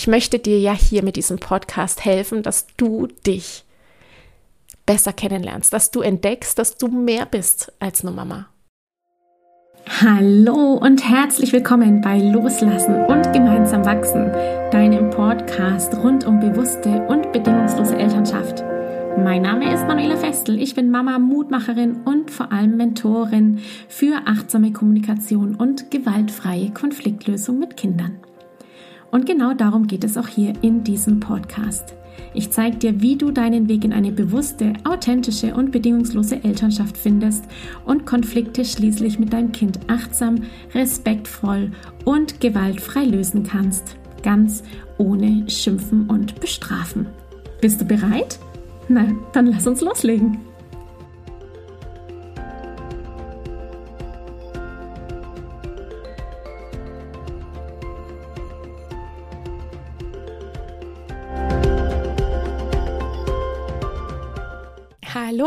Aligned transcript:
Ich 0.00 0.06
möchte 0.06 0.38
dir 0.38 0.58
ja 0.58 0.72
hier 0.72 1.04
mit 1.04 1.16
diesem 1.16 1.38
Podcast 1.38 2.06
helfen, 2.06 2.42
dass 2.42 2.66
du 2.78 3.06
dich 3.26 3.66
besser 4.86 5.12
kennenlernst, 5.12 5.74
dass 5.74 5.90
du 5.90 6.00
entdeckst, 6.00 6.58
dass 6.58 6.78
du 6.78 6.88
mehr 6.88 7.26
bist 7.26 7.70
als 7.80 8.02
nur 8.02 8.14
Mama. 8.14 8.48
Hallo 10.00 10.78
und 10.80 11.06
herzlich 11.06 11.52
willkommen 11.52 12.00
bei 12.00 12.16
Loslassen 12.16 12.94
und 12.94 13.30
gemeinsam 13.34 13.84
wachsen, 13.84 14.32
deinem 14.70 15.10
Podcast 15.10 15.92
rund 15.92 16.24
um 16.24 16.40
bewusste 16.40 17.02
und 17.08 17.30
bedingungslose 17.32 17.98
Elternschaft. 17.98 18.64
Mein 19.18 19.42
Name 19.42 19.70
ist 19.74 19.86
Manuela 19.86 20.16
Festel. 20.16 20.62
Ich 20.62 20.74
bin 20.74 20.90
Mama, 20.90 21.18
Mutmacherin 21.18 22.00
und 22.06 22.30
vor 22.30 22.50
allem 22.52 22.78
Mentorin 22.78 23.58
für 23.88 24.22
achtsame 24.24 24.72
Kommunikation 24.72 25.56
und 25.56 25.90
gewaltfreie 25.90 26.70
Konfliktlösung 26.70 27.58
mit 27.58 27.76
Kindern. 27.76 28.18
Und 29.10 29.26
genau 29.26 29.54
darum 29.54 29.86
geht 29.86 30.04
es 30.04 30.16
auch 30.16 30.28
hier 30.28 30.52
in 30.62 30.84
diesem 30.84 31.20
Podcast. 31.20 31.94
Ich 32.32 32.50
zeige 32.50 32.76
dir, 32.76 33.00
wie 33.00 33.16
du 33.16 33.30
deinen 33.30 33.68
Weg 33.68 33.84
in 33.84 33.92
eine 33.92 34.12
bewusste, 34.12 34.72
authentische 34.84 35.54
und 35.54 35.72
bedingungslose 35.72 36.44
Elternschaft 36.44 36.96
findest 36.96 37.44
und 37.84 38.06
Konflikte 38.06 38.64
schließlich 38.64 39.18
mit 39.18 39.32
deinem 39.32 39.52
Kind 39.52 39.80
achtsam, 39.88 40.42
respektvoll 40.74 41.72
und 42.04 42.40
gewaltfrei 42.40 43.04
lösen 43.04 43.42
kannst. 43.42 43.96
Ganz 44.22 44.62
ohne 44.98 45.48
Schimpfen 45.48 46.08
und 46.08 46.38
Bestrafen. 46.40 47.06
Bist 47.60 47.80
du 47.80 47.84
bereit? 47.84 48.38
Na, 48.88 49.06
dann 49.32 49.46
lass 49.46 49.66
uns 49.66 49.80
loslegen. 49.80 50.38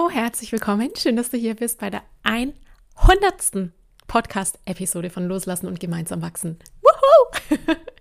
Herzlich 0.10 0.52
willkommen. 0.52 0.92
Schön, 0.98 1.16
dass 1.16 1.30
du 1.30 1.38
hier 1.38 1.56
bist 1.56 1.80
bei 1.80 1.90
der 1.90 2.04
100. 2.24 3.72
Podcast-Episode 4.08 5.10
von 5.10 5.28
Loslassen 5.28 5.68
und 5.68 5.80
Gemeinsam 5.80 6.22
wachsen. 6.22 6.60
Woohoo! 6.82 7.58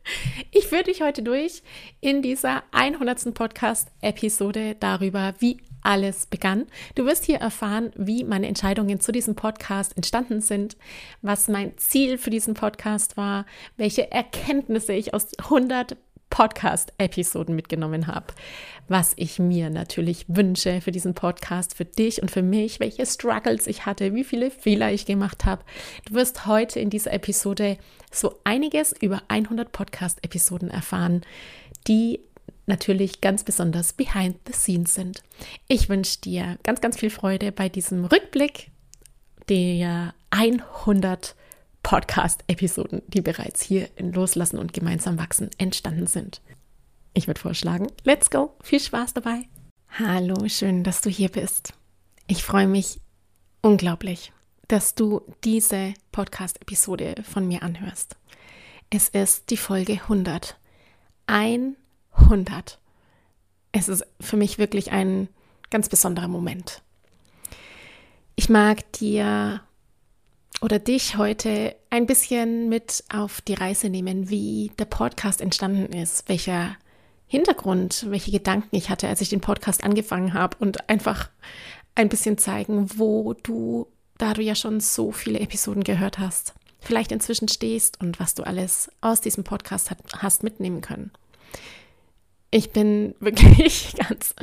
Ich 0.50 0.67
führe 0.67 0.83
dich 0.83 1.00
heute 1.00 1.23
durch 1.23 1.62
in 2.00 2.23
dieser 2.23 2.64
100. 2.73 3.33
Podcast-Episode 3.33 4.77
darüber, 4.78 5.34
wie 5.39 5.58
alles 5.83 6.27
begann. 6.27 6.67
Du 6.97 7.06
wirst 7.06 7.25
hier 7.25 7.39
erfahren, 7.39 7.92
wie 7.97 8.25
meine 8.25 8.48
Entscheidungen 8.48 9.00
zu 9.00 9.12
diesem 9.12 9.36
Podcast 9.36 9.97
entstanden 9.97 10.41
sind, 10.41 10.77
was 11.23 11.48
mein 11.48 11.78
Ziel 11.78 12.19
für 12.19 12.30
diesen 12.30 12.55
Podcast 12.55 13.17
war, 13.17 13.47
welche 13.77 14.11
Erkenntnisse 14.11 14.92
ich 14.92 15.14
aus 15.14 15.28
100 15.39 15.97
Podcast-Episoden 16.33 17.55
mitgenommen 17.55 18.07
habe, 18.07 18.29
was 18.89 19.13
ich 19.17 19.39
mir 19.39 19.69
natürlich 19.69 20.25
wünsche 20.29 20.81
für 20.81 20.91
diesen 20.91 21.13
Podcast, 21.13 21.77
für 21.77 21.85
dich 21.85 22.23
und 22.23 22.31
für 22.31 22.41
mich, 22.43 22.81
welche 22.81 23.05
Struggles 23.05 23.67
ich 23.67 23.85
hatte, 23.85 24.15
wie 24.15 24.25
viele 24.25 24.51
Fehler 24.51 24.91
ich 24.91 25.05
gemacht 25.05 25.45
habe. 25.45 25.63
Du 26.07 26.15
wirst 26.15 26.47
heute 26.47 26.81
in 26.81 26.89
dieser 26.89 27.13
Episode 27.13 27.77
so 28.11 28.41
einiges 28.45 28.95
über 28.99 29.23
100 29.29 29.73
Podcast-Episoden 29.73 30.71
erfahren, 30.71 31.21
die 31.87 32.21
natürlich 32.65 33.21
ganz 33.21 33.45
besonders 33.45 33.93
behind 33.93 34.37
the 34.47 34.55
scenes 34.55 34.95
sind. 34.95 35.23
Ich 35.69 35.91
wünsche 35.91 36.23
dir 36.23 36.57
ganz, 36.63 36.81
ganz 36.81 36.99
viel 36.99 37.11
Freude 37.11 37.53
bei 37.53 37.69
diesem 37.69 38.07
Rückblick 38.07 38.71
der 39.51 40.15
100 40.31 41.35
Podcast-Episoden, 41.83 43.03
die 43.07 43.21
bereits 43.21 43.63
hier 43.63 43.89
in 43.97 44.13
Loslassen 44.13 44.59
und 44.59 44.73
gemeinsam 44.73 45.19
wachsen 45.19 45.51
entstanden 45.59 46.07
sind. 46.07 46.41
Ich 47.15 47.27
würde 47.27 47.41
vorschlagen, 47.41 47.89
let's 48.05 48.31
go, 48.31 48.55
viel 48.63 48.81
Spaß 48.81 49.15
dabei. 49.15 49.43
Hallo, 49.99 50.49
schön, 50.49 50.85
dass 50.85 51.01
du 51.01 51.11
hier 51.11 51.29
bist. 51.29 51.75
Ich 52.27 52.43
freue 52.43 52.67
mich 52.67 53.01
unglaublich, 53.61 54.33
dass 54.69 54.95
du 54.95 55.21
diese 55.45 55.92
Podcast-Episode 56.13 57.17
von 57.31 57.47
mir 57.47 57.63
anhörst. 57.63 58.17
Es 58.89 59.09
ist 59.09 59.51
die 59.51 59.57
Folge 59.57 59.95
100. 59.95 60.57
100. 61.27 62.79
Es 63.73 63.89
ist 63.89 64.07
für 64.21 64.37
mich 64.37 64.59
wirklich 64.59 64.92
ein 64.92 65.29
ganz 65.71 65.89
besonderer 65.89 66.29
Moment. 66.29 66.83
Ich 68.37 68.48
mag 68.48 68.91
dir 68.92 69.61
oder 70.62 70.78
dich 70.78 71.17
heute 71.17 71.74
ein 71.90 72.06
bisschen 72.06 72.68
mit 72.68 73.02
auf 73.12 73.40
die 73.40 73.55
Reise 73.55 73.90
nehmen, 73.90 74.30
wie 74.30 74.70
der 74.78 74.84
Podcast 74.84 75.40
entstanden 75.40 75.92
ist, 75.92 76.28
welcher 76.28 76.77
Hintergrund, 77.27 78.06
welche 78.08 78.30
Gedanken 78.30 78.77
ich 78.77 78.89
hatte, 78.89 79.08
als 79.08 79.20
ich 79.20 79.28
den 79.28 79.40
Podcast 79.40 79.83
angefangen 79.83 80.34
habe 80.34 80.56
und 80.61 80.89
einfach 80.89 81.30
ein 81.96 82.08
bisschen 82.08 82.39
zeigen, 82.39 82.96
wo 82.96 83.34
du, 83.34 83.89
da 84.18 84.34
du 84.34 84.42
ja 84.42 84.55
schon 84.55 84.78
so 84.78 85.11
viele 85.11 85.40
Episoden 85.40 85.83
gehört 85.83 86.20
hast, 86.20 86.55
vielleicht 86.79 87.11
inzwischen 87.11 87.48
stehst 87.48 88.00
und 88.00 88.20
was 88.20 88.34
du 88.34 88.44
alles 88.44 88.89
aus 89.00 89.20
diesem 89.20 89.42
Podcast 89.42 89.90
hat, 89.90 89.98
hast 90.18 90.44
mitnehmen 90.44 90.80
können. 90.80 91.11
Ich 92.52 92.70
bin 92.70 93.17
wirklich 93.20 93.94
ganz 93.96 94.36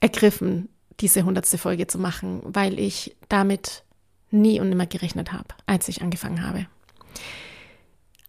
ergriffen, 0.00 0.68
diese 1.00 1.24
hundertste 1.24 1.56
Folge 1.56 1.86
zu 1.86 1.98
machen, 1.98 2.42
weil 2.44 2.78
ich 2.78 3.16
damit 3.30 3.84
nie 4.30 4.60
und 4.60 4.68
nimmer 4.68 4.86
gerechnet 4.86 5.32
habe, 5.32 5.48
als 5.66 5.88
ich 5.88 6.02
angefangen 6.02 6.46
habe. 6.46 6.66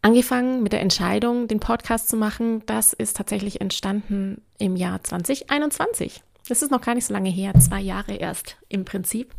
Angefangen 0.01 0.63
mit 0.63 0.73
der 0.73 0.81
Entscheidung, 0.81 1.47
den 1.47 1.59
Podcast 1.59 2.09
zu 2.09 2.17
machen, 2.17 2.63
das 2.65 2.93
ist 2.93 3.17
tatsächlich 3.17 3.61
entstanden 3.61 4.41
im 4.57 4.75
Jahr 4.75 5.03
2021. 5.03 6.23
Das 6.47 6.63
ist 6.63 6.71
noch 6.71 6.81
gar 6.81 6.95
nicht 6.95 7.05
so 7.05 7.13
lange 7.13 7.29
her, 7.29 7.53
zwei 7.59 7.79
Jahre 7.79 8.15
erst 8.15 8.57
im 8.67 8.83
Prinzip. 8.83 9.33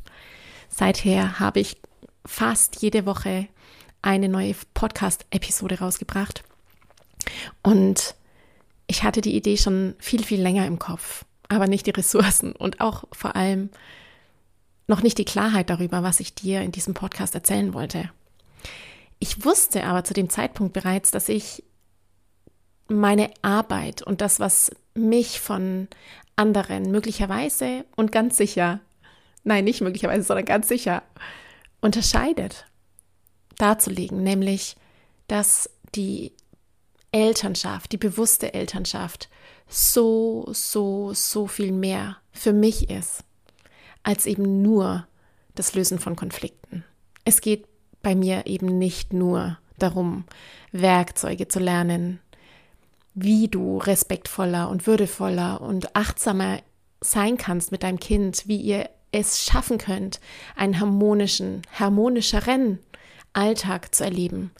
Seither 0.68 1.40
habe 1.40 1.60
ich 1.60 1.80
fast 2.24 2.80
jede 2.80 3.06
Woche 3.06 3.48
eine 4.02 4.28
neue 4.28 4.54
Podcast-Episode 4.74 5.80
rausgebracht. 5.80 6.44
Und 7.62 8.14
ich 8.86 9.02
hatte 9.02 9.20
die 9.20 9.36
Idee 9.36 9.56
schon 9.56 9.94
viel, 9.98 10.22
viel 10.22 10.40
länger 10.40 10.66
im 10.66 10.78
Kopf, 10.78 11.24
aber 11.48 11.66
nicht 11.66 11.86
die 11.86 11.90
Ressourcen 11.90 12.52
und 12.52 12.80
auch 12.80 13.04
vor 13.12 13.36
allem 13.36 13.70
noch 14.86 15.02
nicht 15.02 15.18
die 15.18 15.24
Klarheit 15.24 15.70
darüber, 15.70 16.02
was 16.02 16.20
ich 16.20 16.34
dir 16.34 16.62
in 16.62 16.72
diesem 16.72 16.94
Podcast 16.94 17.34
erzählen 17.34 17.74
wollte. 17.74 18.10
Ich 19.18 19.44
wusste 19.44 19.84
aber 19.84 20.04
zu 20.04 20.14
dem 20.14 20.28
Zeitpunkt 20.28 20.72
bereits, 20.72 21.10
dass 21.10 21.28
ich 21.28 21.62
meine 22.88 23.30
Arbeit 23.42 24.02
und 24.02 24.20
das, 24.20 24.40
was 24.40 24.72
mich 24.94 25.40
von 25.40 25.88
anderen 26.36 26.90
möglicherweise 26.90 27.84
und 27.96 28.12
ganz 28.12 28.36
sicher, 28.36 28.80
nein, 29.44 29.64
nicht 29.64 29.80
möglicherweise, 29.80 30.24
sondern 30.24 30.44
ganz 30.44 30.68
sicher 30.68 31.02
unterscheidet, 31.80 32.66
darzulegen, 33.58 34.22
nämlich, 34.22 34.76
dass 35.28 35.70
die 35.94 36.32
Elternschaft, 37.12 37.92
die 37.92 37.98
bewusste 37.98 38.54
Elternschaft 38.54 39.28
so, 39.68 40.48
so, 40.52 41.14
so 41.14 41.46
viel 41.46 41.72
mehr 41.72 42.16
für 42.32 42.52
mich 42.52 42.90
ist 42.90 43.24
als 44.02 44.26
eben 44.26 44.62
nur 44.62 45.06
das 45.54 45.74
Lösen 45.74 45.98
von 45.98 46.16
Konflikten. 46.16 46.84
Es 47.24 47.40
geht 47.40 47.66
bei 48.02 48.14
mir 48.14 48.46
eben 48.46 48.78
nicht 48.78 49.12
nur 49.12 49.58
darum, 49.78 50.24
Werkzeuge 50.72 51.48
zu 51.48 51.60
lernen, 51.60 52.20
wie 53.14 53.48
du 53.48 53.78
respektvoller 53.78 54.68
und 54.70 54.86
würdevoller 54.86 55.60
und 55.60 55.94
achtsamer 55.94 56.60
sein 57.00 57.36
kannst 57.36 57.72
mit 57.72 57.82
deinem 57.82 58.00
Kind, 58.00 58.48
wie 58.48 58.56
ihr 58.56 58.88
es 59.10 59.44
schaffen 59.44 59.78
könnt, 59.78 60.20
einen 60.56 60.80
harmonischen, 60.80 61.62
harmonischeren 61.78 62.78
Alltag 63.34 63.94
zu 63.94 64.04
erleben, 64.04 64.50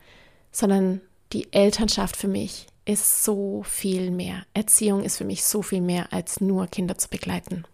sondern 0.50 1.00
die 1.32 1.52
Elternschaft 1.52 2.16
für 2.16 2.28
mich 2.28 2.66
ist 2.84 3.24
so 3.24 3.62
viel 3.62 4.10
mehr. 4.10 4.44
Erziehung 4.54 5.02
ist 5.02 5.16
für 5.16 5.24
mich 5.24 5.44
so 5.44 5.62
viel 5.62 5.80
mehr 5.80 6.12
als 6.12 6.40
nur 6.40 6.66
Kinder 6.66 6.98
zu 6.98 7.08
begleiten. 7.08 7.64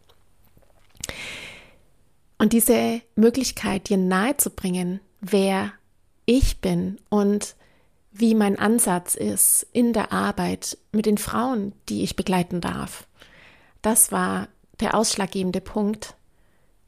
Und 2.39 2.53
diese 2.53 3.03
Möglichkeit 3.17 3.89
dir 3.89 3.97
nahezubringen, 3.97 5.01
wer 5.21 5.73
ich 6.25 6.61
bin 6.61 6.99
und 7.09 7.57
wie 8.13 8.35
mein 8.35 8.59
Ansatz 8.59 9.15
ist 9.15 9.67
in 9.73 9.93
der 9.93 10.13
Arbeit 10.13 10.79
mit 10.93 11.07
den 11.07 11.19
Frauen, 11.19 11.73
die 11.89 12.03
ich 12.03 12.17
begleiten 12.17 12.61
darf, 12.61 13.07
das 13.83 14.13
war 14.13 14.49
der 14.81 14.95
ausschlaggebende 14.95 15.61
Punkt, 15.61 16.15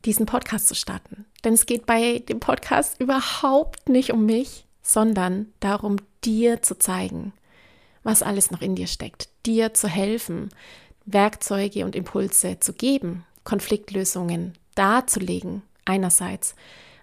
diesen 0.04 0.26
Podcast 0.26 0.68
zu 0.68 0.74
starten. 0.74 1.26
Denn 1.44 1.54
es 1.54 1.66
geht 1.66 1.86
bei 1.86 2.20
dem 2.20 2.40
Podcast 2.40 3.00
überhaupt 3.00 3.88
nicht 3.88 4.12
um 4.12 4.24
mich, 4.26 4.66
sondern 4.82 5.52
darum, 5.60 5.96
dir 6.24 6.62
zu 6.62 6.78
zeigen, 6.78 7.32
was 8.02 8.22
alles 8.22 8.50
noch 8.50 8.60
in 8.60 8.76
dir 8.76 8.86
steckt, 8.86 9.28
dir 9.46 9.74
zu 9.74 9.88
helfen, 9.88 10.50
Werkzeuge 11.06 11.84
und 11.84 11.96
Impulse 11.96 12.60
zu 12.60 12.72
geben, 12.72 13.24
Konfliktlösungen 13.44 14.54
darzulegen, 14.74 15.62
einerseits, 15.84 16.54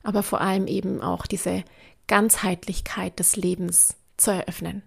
aber 0.03 0.23
vor 0.23 0.41
allem 0.41 0.67
eben 0.67 1.01
auch 1.01 1.25
diese 1.25 1.63
Ganzheitlichkeit 2.07 3.19
des 3.19 3.35
Lebens 3.35 3.95
zu 4.17 4.31
eröffnen. 4.31 4.83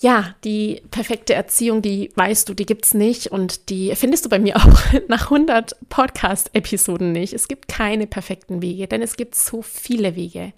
ja, 0.00 0.36
die 0.44 0.80
perfekte 0.90 1.34
Erziehung, 1.34 1.82
die 1.82 2.12
weißt 2.14 2.48
du, 2.48 2.54
die 2.54 2.66
gibt's 2.66 2.94
nicht 2.94 3.28
und 3.28 3.68
die 3.68 3.94
findest 3.96 4.24
du 4.24 4.28
bei 4.28 4.38
mir 4.38 4.56
auch 4.56 4.80
nach 5.08 5.24
100 5.24 5.76
Podcast-Episoden 5.88 7.10
nicht. 7.10 7.32
Es 7.32 7.48
gibt 7.48 7.66
keine 7.68 8.06
perfekten 8.06 8.62
Wege, 8.62 8.86
denn 8.86 9.02
es 9.02 9.16
gibt 9.16 9.34
so 9.34 9.60
viele 9.60 10.14
Wege. 10.14 10.52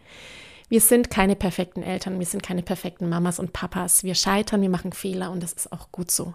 Wir 0.70 0.80
sind 0.80 1.10
keine 1.10 1.34
perfekten 1.34 1.82
Eltern, 1.82 2.20
wir 2.20 2.26
sind 2.26 2.44
keine 2.44 2.62
perfekten 2.62 3.08
Mamas 3.08 3.40
und 3.40 3.52
Papas. 3.52 4.04
Wir 4.04 4.14
scheitern, 4.14 4.62
wir 4.62 4.68
machen 4.68 4.92
Fehler 4.92 5.32
und 5.32 5.42
das 5.42 5.52
ist 5.52 5.72
auch 5.72 5.90
gut 5.90 6.12
so. 6.12 6.34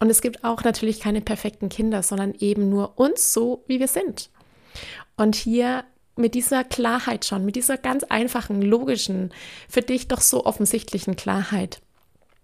Und 0.00 0.10
es 0.10 0.20
gibt 0.20 0.42
auch 0.42 0.64
natürlich 0.64 0.98
keine 0.98 1.20
perfekten 1.20 1.68
Kinder, 1.68 2.02
sondern 2.02 2.34
eben 2.34 2.68
nur 2.68 2.98
uns 2.98 3.32
so, 3.32 3.62
wie 3.68 3.78
wir 3.78 3.86
sind. 3.86 4.30
Und 5.16 5.36
hier 5.36 5.84
mit 6.16 6.34
dieser 6.34 6.64
Klarheit 6.64 7.24
schon, 7.24 7.44
mit 7.44 7.54
dieser 7.54 7.78
ganz 7.78 8.02
einfachen, 8.02 8.62
logischen, 8.62 9.32
für 9.68 9.82
dich 9.82 10.08
doch 10.08 10.22
so 10.22 10.44
offensichtlichen 10.44 11.14
Klarheit, 11.14 11.80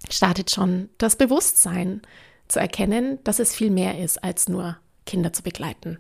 startet 0.09 0.53
schon 0.53 0.89
das 0.99 1.17
Bewusstsein 1.17 2.03
zu 2.47 2.61
erkennen, 2.61 3.19
dass 3.25 3.41
es 3.41 3.53
viel 3.53 3.71
mehr 3.71 3.99
ist, 3.99 4.23
als 4.23 4.49
nur 4.49 4.77
Kinder 5.05 5.33
zu 5.33 5.43
begleiten. 5.43 5.99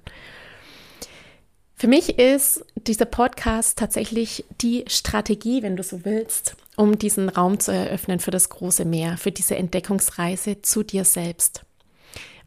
Für 1.77 1.89
mich 1.89 2.19
ist 2.19 2.65
dieser 2.77 3.05
Podcast 3.05 3.79
tatsächlich 3.79 4.45
die 4.61 4.85
Strategie, 4.87 5.63
wenn 5.63 5.77
du 5.77 5.83
so 5.83 6.05
willst, 6.05 6.57
um 6.77 6.99
diesen 6.99 7.29
Raum 7.29 7.59
zu 7.59 7.73
eröffnen 7.73 8.21
für 8.21 8.31
das 8.31 8.49
große 8.49 8.85
Meer, 8.85 9.17
für 9.19 9.33
diese 9.33 9.57
Entdeckungsreise 9.57 10.63
zu 10.63 10.85
dir 10.85 11.05
selbst. 11.05 11.65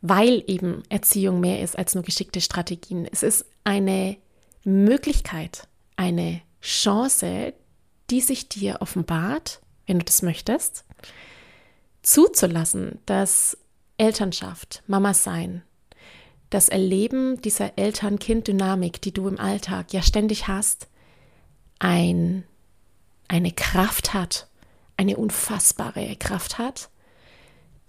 Weil 0.02 0.44
eben 0.48 0.84
Erziehung 0.90 1.40
mehr 1.40 1.62
ist 1.62 1.78
als 1.78 1.94
nur 1.94 2.04
geschickte 2.04 2.40
Strategien. 2.40 3.08
Es 3.12 3.22
ist 3.22 3.46
eine 3.64 4.18
Möglichkeit, 4.64 5.68
eine 5.98 6.42
Chance, 6.62 7.54
die 8.10 8.22
sich 8.22 8.48
dir 8.48 8.78
offenbart, 8.80 9.60
wenn 9.88 10.00
du 10.00 10.06
das 10.06 10.22
möchtest, 10.22 10.86
zuzulassen, 12.02 13.00
dass 13.06 13.58
Elternschaft, 13.98 14.84
Mama 14.88 15.14
sein, 15.14 15.64
das 16.50 16.70
Erleben 16.70 17.42
dieser 17.42 17.78
Eltern-Kind-Dynamik, 17.78 19.02
die 19.02 19.14
du 19.14 19.28
im 19.28 19.40
Alltag 19.40 19.94
ja 19.94 20.02
ständig 20.02 20.48
hast, 20.48 20.88
ein, 21.80 22.44
eine 23.28 23.52
Kraft 23.52 24.14
hat, 24.14 24.48
eine 24.96 25.18
unfassbare 25.18 26.16
Kraft 26.16 26.58
hat, 26.58 26.90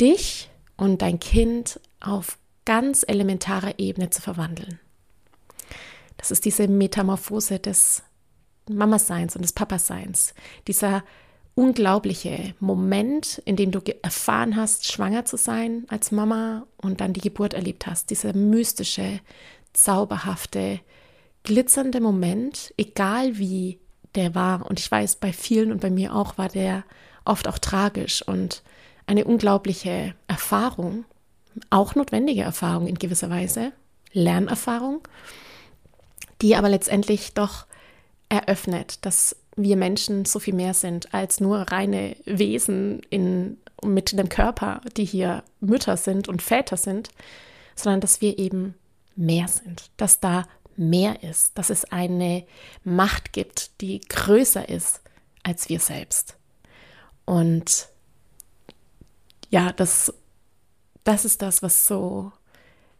dich 0.00 0.50
und 0.76 1.02
dein 1.02 1.20
Kind 1.20 1.80
auf 2.00 2.38
ganz 2.64 3.04
elementarer 3.06 3.78
Ebene 3.78 4.10
zu 4.10 4.20
verwandeln. 4.20 4.78
Das 6.16 6.30
ist 6.30 6.44
diese 6.44 6.68
Metamorphose 6.68 7.58
des 7.58 8.02
Mama-Seins 8.68 9.36
und 9.36 9.42
des 9.42 9.52
Papa-Seins, 9.52 10.34
dieser 10.66 11.04
unglaubliche 11.58 12.54
Moment, 12.60 13.42
in 13.44 13.56
dem 13.56 13.72
du 13.72 13.80
erfahren 14.02 14.54
hast, 14.54 14.86
schwanger 14.86 15.24
zu 15.24 15.36
sein 15.36 15.86
als 15.88 16.12
Mama 16.12 16.68
und 16.76 17.00
dann 17.00 17.12
die 17.12 17.20
Geburt 17.20 17.52
erlebt 17.52 17.88
hast. 17.88 18.10
Dieser 18.10 18.32
mystische, 18.32 19.18
zauberhafte, 19.72 20.78
glitzernde 21.42 22.00
Moment, 22.00 22.72
egal 22.76 23.38
wie 23.38 23.80
der 24.14 24.36
war. 24.36 24.70
Und 24.70 24.78
ich 24.78 24.88
weiß, 24.88 25.16
bei 25.16 25.32
vielen 25.32 25.72
und 25.72 25.80
bei 25.80 25.90
mir 25.90 26.14
auch 26.14 26.38
war 26.38 26.48
der 26.48 26.84
oft 27.24 27.48
auch 27.48 27.58
tragisch 27.58 28.22
und 28.22 28.62
eine 29.06 29.24
unglaubliche 29.24 30.14
Erfahrung, 30.28 31.06
auch 31.70 31.96
notwendige 31.96 32.42
Erfahrung 32.42 32.86
in 32.86 33.00
gewisser 33.00 33.30
Weise, 33.30 33.72
Lernerfahrung, 34.12 35.00
die 36.40 36.54
aber 36.54 36.68
letztendlich 36.68 37.34
doch 37.34 37.66
eröffnet, 38.28 39.04
dass 39.04 39.34
wir 39.62 39.76
Menschen 39.76 40.24
so 40.24 40.38
viel 40.38 40.54
mehr 40.54 40.74
sind 40.74 41.12
als 41.14 41.40
nur 41.40 41.58
reine 41.58 42.16
Wesen 42.24 43.02
in, 43.10 43.58
mit 43.82 44.16
dem 44.16 44.28
Körper, 44.28 44.80
die 44.96 45.04
hier 45.04 45.42
Mütter 45.60 45.96
sind 45.96 46.28
und 46.28 46.42
Väter 46.42 46.76
sind, 46.76 47.10
sondern 47.74 48.00
dass 48.00 48.20
wir 48.20 48.38
eben 48.38 48.74
mehr 49.16 49.48
sind, 49.48 49.90
dass 49.96 50.20
da 50.20 50.46
mehr 50.76 51.22
ist, 51.22 51.58
dass 51.58 51.70
es 51.70 51.84
eine 51.86 52.44
Macht 52.84 53.32
gibt, 53.32 53.80
die 53.80 54.00
größer 54.00 54.68
ist 54.68 55.02
als 55.42 55.68
wir 55.68 55.80
selbst. 55.80 56.36
Und 57.24 57.88
ja, 59.50 59.72
das, 59.72 60.12
das 61.04 61.24
ist 61.24 61.42
das, 61.42 61.62
was 61.62 61.86
so 61.86 62.32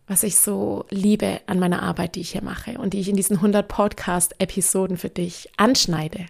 was 0.09 0.23
ich 0.23 0.37
so 0.37 0.87
liebe 0.89 1.43
an 1.47 1.59
meiner 1.59 1.83
Arbeit, 1.83 2.15
die 2.15 2.23
ich 2.23 2.33
hier 2.33 2.43
mache 2.43 2.79
und 2.79 2.95
die 2.95 3.01
ich 3.01 3.09
in 3.09 3.17
diesen 3.17 3.37
100 3.37 3.69
Podcast-Episoden 3.69 4.97
für 4.97 5.11
dich 5.11 5.51
anschneide, 5.59 6.27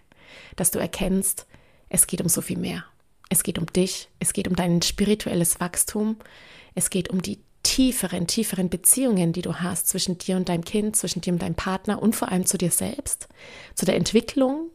dass 0.57 0.71
du 0.71 0.79
erkennst, 0.79 1.47
es 1.89 2.07
geht 2.07 2.21
um 2.21 2.29
so 2.29 2.41
viel 2.41 2.59
mehr. 2.59 2.85
Es 3.29 3.43
geht 3.43 3.59
um 3.59 3.67
dich, 3.67 4.09
es 4.19 4.33
geht 4.33 4.49
um 4.49 4.57
dein 4.57 4.81
spirituelles 4.83 5.61
Wachstum, 5.61 6.17
es 6.75 6.91
geht 6.91 7.11
um 7.11 7.21
die 7.21 7.39
tieferen, 7.63 8.27
tieferen 8.27 8.71
Beziehungen, 8.71 9.33
die 9.33 9.43
du 9.43 9.57
hast 9.57 9.89
zwischen 9.89 10.17
dir 10.17 10.37
und 10.37 10.49
deinem 10.49 10.65
Kind, 10.65 10.97
zwischen 10.97 11.21
dir 11.21 11.33
und 11.33 11.43
deinem 11.43 11.55
Partner 11.55 12.01
und 12.01 12.17
vor 12.17 12.31
allem 12.31 12.47
zu 12.47 12.57
dir 12.57 12.71
selbst, 12.71 13.29
zu 13.75 13.85
der 13.85 13.97
Entwicklung, 13.97 14.71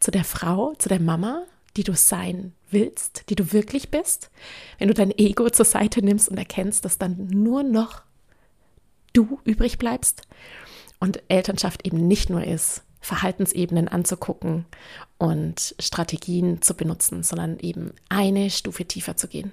zu 0.00 0.10
der 0.10 0.24
Frau, 0.24 0.74
zu 0.78 0.88
der 0.88 1.00
Mama, 1.00 1.44
die 1.76 1.84
du 1.84 1.94
sein 1.94 2.52
willst, 2.70 3.24
die 3.28 3.36
du 3.36 3.52
wirklich 3.52 3.90
bist. 3.90 4.30
Wenn 4.78 4.88
du 4.88 4.94
dein 4.94 5.16
Ego 5.16 5.48
zur 5.50 5.64
Seite 5.64 6.04
nimmst 6.04 6.28
und 6.28 6.38
erkennst, 6.38 6.84
dass 6.84 6.98
dann 6.98 7.28
nur 7.28 7.62
noch 7.62 8.02
du 9.12 9.40
übrig 9.44 9.78
bleibst 9.78 10.22
und 11.00 11.22
Elternschaft 11.28 11.86
eben 11.86 12.06
nicht 12.06 12.30
nur 12.30 12.44
ist, 12.44 12.82
Verhaltensebenen 13.04 13.88
anzugucken 13.88 14.64
und 15.18 15.74
Strategien 15.78 16.62
zu 16.62 16.74
benutzen, 16.74 17.22
sondern 17.22 17.58
eben 17.58 17.92
eine 18.08 18.50
Stufe 18.50 18.86
tiefer 18.86 19.16
zu 19.16 19.28
gehen. 19.28 19.52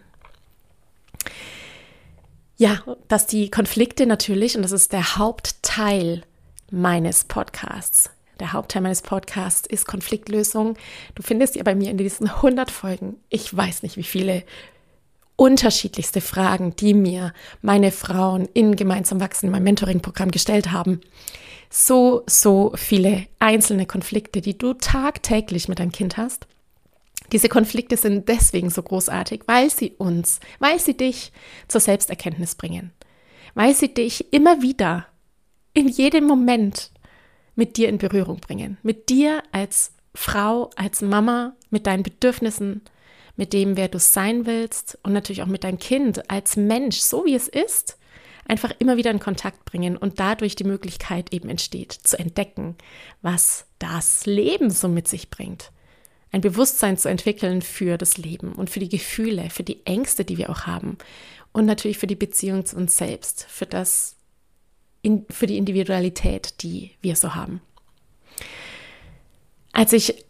Ja, 2.57 2.83
dass 3.07 3.27
die 3.27 3.49
Konflikte 3.51 4.05
natürlich, 4.05 4.55
und 4.55 4.61
das 4.61 4.71
ist 4.71 4.93
der 4.93 5.17
Hauptteil 5.17 6.23
meines 6.69 7.25
Podcasts, 7.25 8.09
der 8.39 8.53
Hauptteil 8.53 8.81
meines 8.81 9.01
Podcasts 9.01 9.67
ist 9.67 9.85
Konfliktlösung. 9.85 10.77
Du 11.13 11.21
findest 11.21 11.55
ja 11.55 11.63
bei 11.63 11.75
mir 11.75 11.91
in 11.91 11.97
diesen 11.97 12.27
100 12.27 12.71
Folgen, 12.71 13.17
ich 13.29 13.55
weiß 13.55 13.83
nicht 13.83 13.97
wie 13.97 14.03
viele 14.03 14.43
unterschiedlichste 15.35 16.21
Fragen, 16.21 16.75
die 16.75 16.93
mir 16.93 17.33
meine 17.61 17.91
Frauen 17.91 18.47
in 18.53 18.75
Gemeinsam 18.75 19.19
wachsen, 19.19 19.47
in 19.47 19.51
meinem 19.51 19.63
Mentoring-Programm 19.63 20.31
gestellt 20.31 20.71
haben. 20.71 21.01
So, 21.69 22.23
so 22.27 22.73
viele 22.75 23.27
einzelne 23.39 23.85
Konflikte, 23.85 24.41
die 24.41 24.57
du 24.57 24.73
tagtäglich 24.73 25.67
mit 25.67 25.79
deinem 25.79 25.91
Kind 25.91 26.17
hast. 26.17 26.47
Diese 27.31 27.47
Konflikte 27.47 27.95
sind 27.95 28.27
deswegen 28.27 28.69
so 28.69 28.83
großartig, 28.83 29.43
weil 29.47 29.69
sie 29.69 29.91
uns, 29.97 30.41
weil 30.59 30.79
sie 30.79 30.97
dich 30.97 31.31
zur 31.67 31.79
Selbsterkenntnis 31.79 32.55
bringen, 32.55 32.91
weil 33.53 33.73
sie 33.73 33.93
dich 33.93 34.33
immer 34.33 34.61
wieder 34.61 35.07
in 35.73 35.87
jedem 35.87 36.25
Moment 36.25 36.91
mit 37.55 37.77
dir 37.77 37.87
in 37.87 37.97
Berührung 37.97 38.39
bringen, 38.39 38.77
mit 38.83 39.09
dir 39.09 39.43
als 39.53 39.93
Frau, 40.13 40.69
als 40.75 41.01
Mama, 41.01 41.55
mit 41.69 41.87
deinen 41.87 42.03
Bedürfnissen, 42.03 42.81
mit 43.35 43.53
dem, 43.53 43.77
wer 43.77 43.87
du 43.87 43.99
sein 43.99 44.45
willst 44.45 44.97
und 45.03 45.13
natürlich 45.13 45.41
auch 45.41 45.47
mit 45.47 45.63
deinem 45.63 45.79
Kind 45.79 46.29
als 46.29 46.55
Mensch, 46.55 46.99
so 46.99 47.25
wie 47.25 47.35
es 47.35 47.47
ist, 47.47 47.97
einfach 48.45 48.71
immer 48.79 48.97
wieder 48.97 49.11
in 49.11 49.19
Kontakt 49.19 49.65
bringen 49.65 49.97
und 49.97 50.19
dadurch 50.19 50.55
die 50.55 50.63
Möglichkeit 50.63 51.33
eben 51.33 51.49
entsteht, 51.49 51.91
zu 51.91 52.17
entdecken, 52.17 52.75
was 53.21 53.65
das 53.79 54.25
Leben 54.25 54.69
so 54.69 54.87
mit 54.87 55.07
sich 55.07 55.29
bringt. 55.29 55.71
Ein 56.31 56.41
Bewusstsein 56.41 56.97
zu 56.97 57.09
entwickeln 57.09 57.61
für 57.61 57.97
das 57.97 58.17
Leben 58.17 58.53
und 58.53 58.69
für 58.69 58.79
die 58.79 58.89
Gefühle, 58.89 59.49
für 59.49 59.63
die 59.63 59.85
Ängste, 59.85 60.25
die 60.25 60.37
wir 60.37 60.49
auch 60.49 60.61
haben 60.61 60.97
und 61.51 61.65
natürlich 61.65 61.97
für 61.97 62.07
die 62.07 62.15
Beziehung 62.15 62.65
zu 62.65 62.77
uns 62.77 62.97
selbst, 62.97 63.45
für 63.49 63.65
das, 63.65 64.15
für 65.29 65.47
die 65.47 65.57
Individualität, 65.57 66.61
die 66.63 66.91
wir 67.01 67.15
so 67.15 67.35
haben. 67.35 67.61
Als 69.73 69.93
ich 69.93 70.25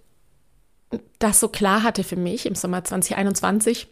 das 1.20 1.40
so 1.40 1.48
klar 1.48 1.84
hatte 1.84 2.04
für 2.04 2.16
mich 2.16 2.46
im 2.46 2.56
Sommer 2.56 2.84
2021, 2.84 3.88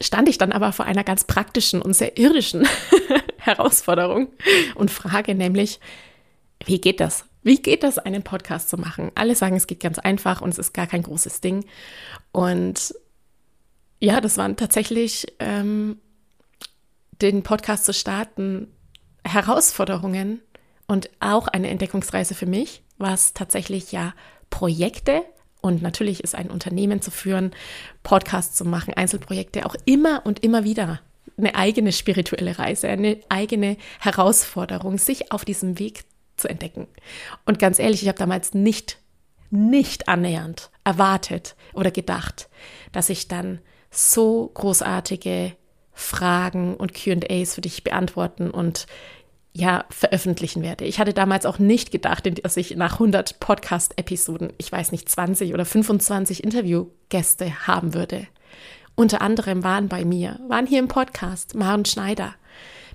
stand 0.00 0.28
ich 0.28 0.38
dann 0.38 0.52
aber 0.52 0.72
vor 0.72 0.86
einer 0.86 1.04
ganz 1.04 1.24
praktischen 1.24 1.82
und 1.82 1.94
sehr 1.94 2.16
irdischen 2.18 2.66
Herausforderung 3.38 4.28
und 4.74 4.90
Frage, 4.90 5.34
nämlich, 5.34 5.80
wie 6.64 6.80
geht 6.80 7.00
das? 7.00 7.24
Wie 7.42 7.60
geht 7.60 7.82
das, 7.82 7.98
einen 7.98 8.22
Podcast 8.22 8.68
zu 8.68 8.76
machen? 8.76 9.10
Alle 9.14 9.34
sagen, 9.34 9.56
es 9.56 9.66
geht 9.66 9.80
ganz 9.80 9.98
einfach 9.98 10.42
und 10.42 10.50
es 10.50 10.58
ist 10.58 10.74
gar 10.74 10.86
kein 10.86 11.02
großes 11.02 11.40
Ding. 11.40 11.64
Und 12.32 12.94
ja, 13.98 14.20
das 14.20 14.36
waren 14.36 14.56
tatsächlich 14.56 15.26
ähm, 15.38 15.98
den 17.22 17.42
Podcast 17.42 17.86
zu 17.86 17.94
starten 17.94 18.68
Herausforderungen 19.24 20.42
und 20.86 21.10
auch 21.20 21.48
eine 21.48 21.68
Entdeckungsreise 21.68 22.34
für 22.34 22.46
mich, 22.46 22.82
was 22.98 23.32
tatsächlich 23.32 23.92
ja 23.92 24.14
Projekte 24.50 25.22
und 25.60 25.82
natürlich 25.82 26.22
ist 26.24 26.34
ein 26.34 26.50
Unternehmen 26.50 27.02
zu 27.02 27.10
führen, 27.10 27.52
Podcasts 28.02 28.56
zu 28.56 28.64
machen, 28.64 28.94
Einzelprojekte 28.94 29.66
auch 29.66 29.74
immer 29.84 30.22
und 30.24 30.42
immer 30.42 30.64
wieder 30.64 31.00
eine 31.36 31.54
eigene 31.54 31.92
spirituelle 31.92 32.58
Reise, 32.58 32.88
eine 32.88 33.18
eigene 33.28 33.76
Herausforderung, 33.98 34.98
sich 34.98 35.32
auf 35.32 35.44
diesem 35.44 35.78
Weg 35.78 36.04
zu 36.36 36.48
entdecken. 36.48 36.86
Und 37.46 37.58
ganz 37.58 37.78
ehrlich, 37.78 38.02
ich 38.02 38.08
habe 38.08 38.18
damals 38.18 38.54
nicht 38.54 38.98
nicht 39.50 40.08
annähernd 40.08 40.70
erwartet 40.84 41.56
oder 41.74 41.90
gedacht, 41.90 42.48
dass 42.92 43.10
ich 43.10 43.28
dann 43.28 43.58
so 43.90 44.50
großartige 44.54 45.56
Fragen 45.92 46.76
und 46.76 46.94
QAs 46.94 47.54
für 47.56 47.60
dich 47.60 47.82
beantworten 47.82 48.50
und 48.50 48.86
ja, 49.52 49.84
veröffentlichen 49.90 50.62
werde. 50.62 50.84
Ich 50.84 51.00
hatte 51.00 51.12
damals 51.12 51.44
auch 51.44 51.58
nicht 51.58 51.90
gedacht, 51.90 52.28
dass 52.44 52.56
ich 52.56 52.76
nach 52.76 52.94
100 52.94 53.40
Podcast-Episoden, 53.40 54.52
ich 54.58 54.70
weiß 54.70 54.92
nicht, 54.92 55.08
20 55.08 55.54
oder 55.54 55.64
25 55.64 56.44
Interviewgäste 56.44 57.66
haben 57.66 57.94
würde. 57.94 58.26
Unter 58.94 59.22
anderem 59.22 59.64
waren 59.64 59.88
bei 59.88 60.04
mir, 60.04 60.38
waren 60.48 60.66
hier 60.66 60.78
im 60.78 60.88
Podcast 60.88 61.54
Maren 61.54 61.84
Schneider, 61.84 62.34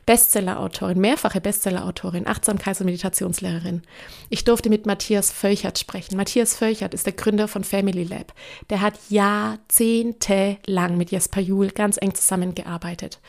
Bestsellerautorin, 0.06 1.00
mehrfache 1.00 1.42
Bestsellerautorin, 1.42 2.28
Achtsamkeits- 2.28 2.80
und 2.80 2.86
Meditationslehrerin. 2.86 3.82
Ich 4.30 4.44
durfte 4.44 4.70
mit 4.70 4.86
Matthias 4.86 5.32
Völchert 5.32 5.80
sprechen. 5.80 6.16
Matthias 6.16 6.56
Völchert 6.56 6.94
ist 6.94 7.08
der 7.08 7.14
Gründer 7.14 7.48
von 7.48 7.64
Family 7.64 8.04
Lab. 8.04 8.34
Der 8.70 8.82
hat 8.82 9.00
jahrzehntelang 9.10 10.98
mit 10.98 11.10
Jesper 11.10 11.42
Juhl 11.42 11.70
ganz 11.70 11.98
eng 12.00 12.14
zusammengearbeitet 12.14 13.20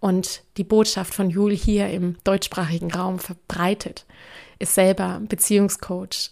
und 0.00 0.42
die 0.56 0.64
Botschaft 0.64 1.14
von 1.14 1.30
Juhl 1.30 1.54
hier 1.54 1.88
im 1.90 2.16
deutschsprachigen 2.24 2.92
Raum 2.92 3.20
verbreitet. 3.20 4.04
Ist 4.58 4.74
selber 4.74 5.20
Beziehungscoach, 5.28 6.30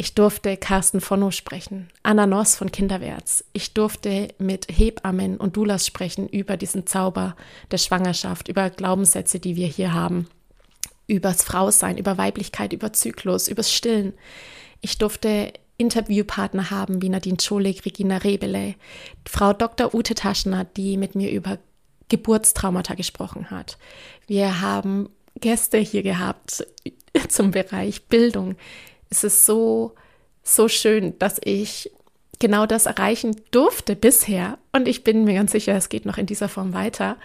ich 0.00 0.14
durfte 0.14 0.56
Carsten 0.56 1.02
Vonno 1.02 1.30
sprechen, 1.30 1.90
Anna 2.02 2.26
Noss 2.26 2.56
von 2.56 2.72
Kinderwärts. 2.72 3.44
Ich 3.52 3.74
durfte 3.74 4.28
mit 4.38 4.66
Hebammen 4.70 5.36
und 5.36 5.58
Doulas 5.58 5.86
sprechen 5.86 6.26
über 6.26 6.56
diesen 6.56 6.86
Zauber 6.86 7.36
der 7.70 7.76
Schwangerschaft, 7.76 8.48
über 8.48 8.70
Glaubenssätze, 8.70 9.40
die 9.40 9.56
wir 9.56 9.66
hier 9.66 9.92
haben, 9.92 10.26
übers 11.06 11.44
Frausein, 11.44 11.98
über 11.98 12.16
Weiblichkeit, 12.16 12.72
über 12.72 12.94
Zyklus, 12.94 13.46
übers 13.46 13.70
Stillen. 13.70 14.14
Ich 14.80 14.96
durfte 14.96 15.52
Interviewpartner 15.76 16.70
haben 16.70 17.02
wie 17.02 17.10
Nadine 17.10 17.36
Scholig, 17.38 17.84
Regina 17.84 18.16
Rebele, 18.16 18.76
Frau 19.28 19.52
Dr. 19.52 19.94
Ute 19.94 20.14
Taschner, 20.14 20.64
die 20.64 20.96
mit 20.96 21.14
mir 21.14 21.30
über 21.30 21.58
Geburtstraumata 22.08 22.94
gesprochen 22.94 23.50
hat. 23.50 23.76
Wir 24.26 24.62
haben 24.62 25.10
Gäste 25.38 25.76
hier 25.76 26.02
gehabt 26.02 26.66
zum 27.28 27.50
Bereich 27.50 28.06
Bildung 28.06 28.56
es 29.10 29.24
ist 29.24 29.44
so, 29.44 29.94
so 30.42 30.68
schön, 30.68 31.18
dass 31.18 31.40
ich 31.44 31.90
genau 32.38 32.66
das 32.66 32.86
erreichen 32.86 33.36
durfte 33.50 33.96
bisher. 33.96 34.58
Und 34.72 34.88
ich 34.88 35.04
bin 35.04 35.24
mir 35.24 35.34
ganz 35.34 35.52
sicher, 35.52 35.76
es 35.76 35.88
geht 35.88 36.06
noch 36.06 36.16
in 36.16 36.26
dieser 36.26 36.48
Form 36.48 36.72
weiter. 36.72 37.16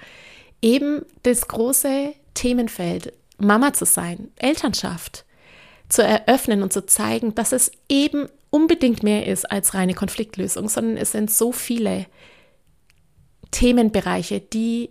Eben 0.61 1.05
das 1.23 1.47
große 1.47 2.13
Themenfeld, 2.33 3.13
Mama 3.37 3.73
zu 3.73 3.85
sein, 3.85 4.29
Elternschaft 4.37 5.25
zu 5.87 6.03
eröffnen 6.03 6.63
und 6.63 6.73
zu 6.73 6.85
zeigen, 6.85 7.35
dass 7.35 7.51
es 7.51 7.71
eben 7.87 8.27
unbedingt 8.49 9.03
mehr 9.03 9.27
ist 9.27 9.49
als 9.51 9.73
reine 9.73 9.93
Konfliktlösung, 9.93 10.67
sondern 10.67 10.97
es 10.97 11.11
sind 11.11 11.29
so 11.29 11.51
viele 11.51 12.07
Themenbereiche, 13.51 14.39
die 14.39 14.89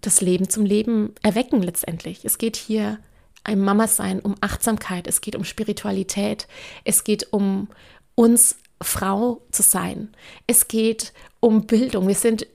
das 0.00 0.20
Leben 0.20 0.48
zum 0.48 0.64
Leben 0.64 1.14
erwecken 1.22 1.62
letztendlich. 1.62 2.24
Es 2.24 2.38
geht 2.38 2.56
hier 2.56 2.98
ein 3.44 3.60
Mama 3.60 3.86
sein, 3.86 4.20
um 4.20 4.34
Achtsamkeit, 4.40 5.06
es 5.06 5.20
geht 5.20 5.36
um 5.36 5.44
Spiritualität, 5.44 6.46
es 6.84 7.04
geht 7.04 7.32
um 7.32 7.68
uns 8.14 8.56
Frau 8.80 9.40
zu 9.50 9.62
sein, 9.62 10.12
es 10.46 10.68
geht 10.68 11.12
um 11.40 11.66
Bildung. 11.66 12.08
Wir 12.08 12.14
sind 12.14 12.46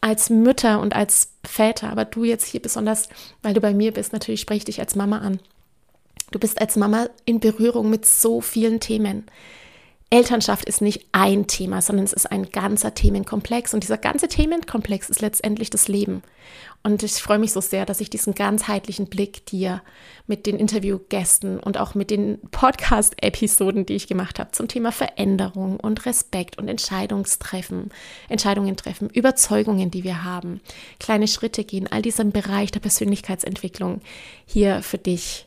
als 0.00 0.28
Mütter 0.30 0.80
und 0.80 0.94
als 0.94 1.30
Väter, 1.44 1.90
aber 1.90 2.04
du 2.04 2.24
jetzt 2.24 2.46
hier 2.46 2.60
besonders, 2.60 3.08
weil 3.42 3.54
du 3.54 3.60
bei 3.60 3.72
mir 3.72 3.92
bist, 3.92 4.12
natürlich 4.12 4.40
spreche 4.40 4.58
ich 4.58 4.64
dich 4.64 4.80
als 4.80 4.94
Mama 4.94 5.18
an. 5.18 5.40
Du 6.30 6.38
bist 6.38 6.60
als 6.60 6.76
Mama 6.76 7.08
in 7.24 7.40
Berührung 7.40 7.90
mit 7.90 8.04
so 8.04 8.40
vielen 8.40 8.80
Themen. 8.80 9.24
Elternschaft 10.14 10.66
ist 10.66 10.80
nicht 10.80 11.08
ein 11.10 11.48
Thema, 11.48 11.82
sondern 11.82 12.04
es 12.04 12.12
ist 12.12 12.30
ein 12.30 12.50
ganzer 12.50 12.94
Themenkomplex. 12.94 13.74
Und 13.74 13.82
dieser 13.82 13.98
ganze 13.98 14.28
Themenkomplex 14.28 15.10
ist 15.10 15.20
letztendlich 15.20 15.70
das 15.70 15.88
Leben. 15.88 16.22
Und 16.84 17.02
ich 17.02 17.14
freue 17.14 17.40
mich 17.40 17.50
so 17.50 17.60
sehr, 17.60 17.84
dass 17.84 18.00
ich 18.00 18.10
diesen 18.10 18.32
ganzheitlichen 18.32 19.06
Blick 19.06 19.44
dir 19.46 19.82
mit 20.28 20.46
den 20.46 20.56
Interviewgästen 20.56 21.58
und 21.58 21.78
auch 21.78 21.96
mit 21.96 22.12
den 22.12 22.38
Podcast-Episoden, 22.52 23.86
die 23.86 23.94
ich 23.94 24.06
gemacht 24.06 24.38
habe, 24.38 24.52
zum 24.52 24.68
Thema 24.68 24.92
Veränderung 24.92 25.80
und 25.80 26.06
Respekt 26.06 26.58
und 26.58 26.68
Entscheidungstreffen, 26.68 27.90
Entscheidungen 28.28 28.76
treffen, 28.76 29.10
Überzeugungen, 29.10 29.90
die 29.90 30.04
wir 30.04 30.22
haben, 30.22 30.60
kleine 31.00 31.26
Schritte 31.26 31.64
gehen, 31.64 31.88
all 31.90 32.02
diesem 32.02 32.30
Bereich 32.30 32.70
der 32.70 32.80
Persönlichkeitsentwicklung 32.80 34.00
hier 34.46 34.80
für 34.80 34.98
dich 34.98 35.46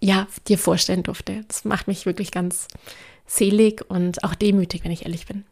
ja, 0.00 0.26
dir 0.48 0.58
vorstellen 0.58 1.02
durfte. 1.02 1.44
Das 1.48 1.64
macht 1.64 1.86
mich 1.86 2.06
wirklich 2.06 2.30
ganz 2.30 2.68
selig 3.26 3.84
und 3.88 4.24
auch 4.24 4.34
demütig, 4.34 4.84
wenn 4.84 4.90
ich 4.90 5.04
ehrlich 5.04 5.26
bin. 5.26 5.44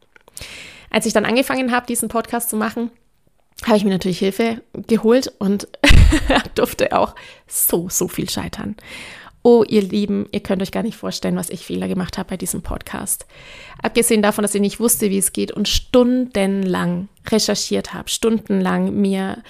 Als 0.91 1.07
ich 1.07 1.13
dann 1.13 1.27
angefangen 1.27 1.71
habe, 1.71 1.87
diesen 1.87 2.09
Podcast 2.09 2.51
zu 2.51 2.57
machen, 2.57 2.91
habe 3.65 3.77
ich 3.77 3.85
mir 3.85 3.91
natürlich 3.91 4.19
Hilfe 4.19 4.63
geholt 4.87 5.33
und 5.39 5.69
durfte 6.55 6.97
auch 6.97 7.15
so, 7.47 7.89
so 7.89 8.09
viel 8.09 8.31
scheitern. 8.31 8.77
Oh, 9.43 9.65
ihr 9.67 9.83
Lieben, 9.83 10.27
ihr 10.33 10.41
könnt 10.41 10.63
euch 10.63 10.73
gar 10.73 10.83
nicht 10.83 10.97
vorstellen, 10.97 11.37
was 11.37 11.51
ich 11.51 11.65
Fehler 11.65 11.89
gemacht 11.89 12.19
habe 12.19 12.31
bei 12.31 12.37
diesem 12.37 12.63
Podcast. 12.63 13.27
Abgesehen 13.83 14.23
davon, 14.23 14.43
dass 14.43 14.55
ich 14.55 14.61
nicht 14.61 14.81
wusste, 14.81 15.11
wie 15.11 15.19
es 15.19 15.33
geht 15.33 15.53
und 15.53 15.69
stundenlang 15.69 17.09
recherchiert 17.27 17.95
habe, 17.95 18.09
stundenlang 18.09 18.95
mir 19.01 19.43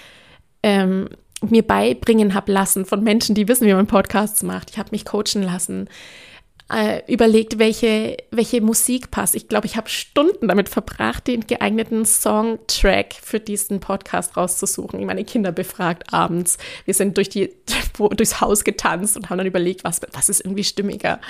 ähm, 0.63 1.09
mir 1.43 1.63
beibringen 1.63 2.35
habe 2.35 2.53
lassen 2.53 2.85
von 2.85 3.03
Menschen, 3.03 3.35
die 3.35 3.49
wissen, 3.49 3.67
wie 3.67 3.75
man 3.75 3.87
Podcasts 3.87 4.43
macht. 4.43 4.71
Ich 4.71 4.79
habe 4.79 4.91
mich 4.93 5.05
coachen 5.05 5.43
lassen, 5.43 5.89
äh, 6.71 7.01
überlegt, 7.11 7.59
welche, 7.59 8.17
welche 8.31 8.61
Musik 8.61 9.11
passt. 9.11 9.35
Ich 9.35 9.49
glaube, 9.49 9.67
ich 9.67 9.77
habe 9.77 9.89
Stunden 9.89 10.49
damit 10.49 10.69
verbracht, 10.69 11.27
den 11.27 11.47
geeigneten 11.47 12.05
Songtrack 12.05 13.15
für 13.15 13.41
diesen 13.41 13.81
Podcast 13.81 14.37
rauszusuchen. 14.37 15.01
Ich 15.01 15.07
meine 15.07 15.25
Kinder 15.25 15.53
befragt 15.53 16.13
abends. 16.13 16.59
Wir 16.85 16.95
sind 16.95 17.17
durch 17.17 17.31
die, 17.31 17.55
durchs 17.99 18.41
Haus 18.41 18.65
getanzt 18.65 19.17
und 19.17 19.31
haben 19.31 19.39
dann 19.39 19.47
überlegt, 19.47 19.85
was, 19.85 20.01
was 20.13 20.29
ist 20.29 20.41
irgendwie 20.41 20.65
stimmiger. 20.65 21.21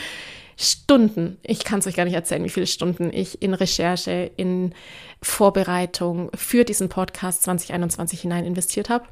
Stunden, 0.61 1.38
ich 1.45 1.62
kann 1.62 1.79
es 1.79 1.87
euch 1.87 1.95
gar 1.95 2.05
nicht 2.05 2.15
erzählen, 2.15 2.43
wie 2.43 2.49
viele 2.49 2.67
Stunden 2.67 3.12
ich 3.12 3.41
in 3.41 3.55
Recherche, 3.55 4.33
in 4.37 4.75
Vorbereitung 5.23 6.33
für 6.35 6.65
diesen 6.65 6.88
Podcast 6.88 7.45
2021 7.45 8.23
hinein 8.23 8.45
investiert 8.45 8.88
habe. 8.88 9.05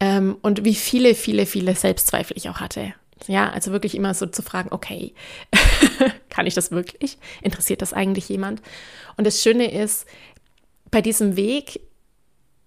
Ähm, 0.00 0.36
und 0.42 0.64
wie 0.64 0.74
viele, 0.74 1.14
viele, 1.14 1.46
viele 1.46 1.74
Selbstzweifel 1.74 2.36
ich 2.36 2.48
auch 2.48 2.60
hatte. 2.60 2.94
Ja, 3.26 3.50
also 3.50 3.72
wirklich 3.72 3.94
immer 3.94 4.14
so 4.14 4.26
zu 4.26 4.42
fragen, 4.42 4.68
okay, 4.70 5.12
kann 6.30 6.46
ich 6.46 6.54
das 6.54 6.70
wirklich? 6.70 7.18
Interessiert 7.42 7.82
das 7.82 7.92
eigentlich 7.92 8.28
jemand? 8.28 8.62
Und 9.16 9.26
das 9.26 9.42
Schöne 9.42 9.72
ist, 9.72 10.06
bei 10.90 11.02
diesem 11.02 11.36
Weg, 11.36 11.80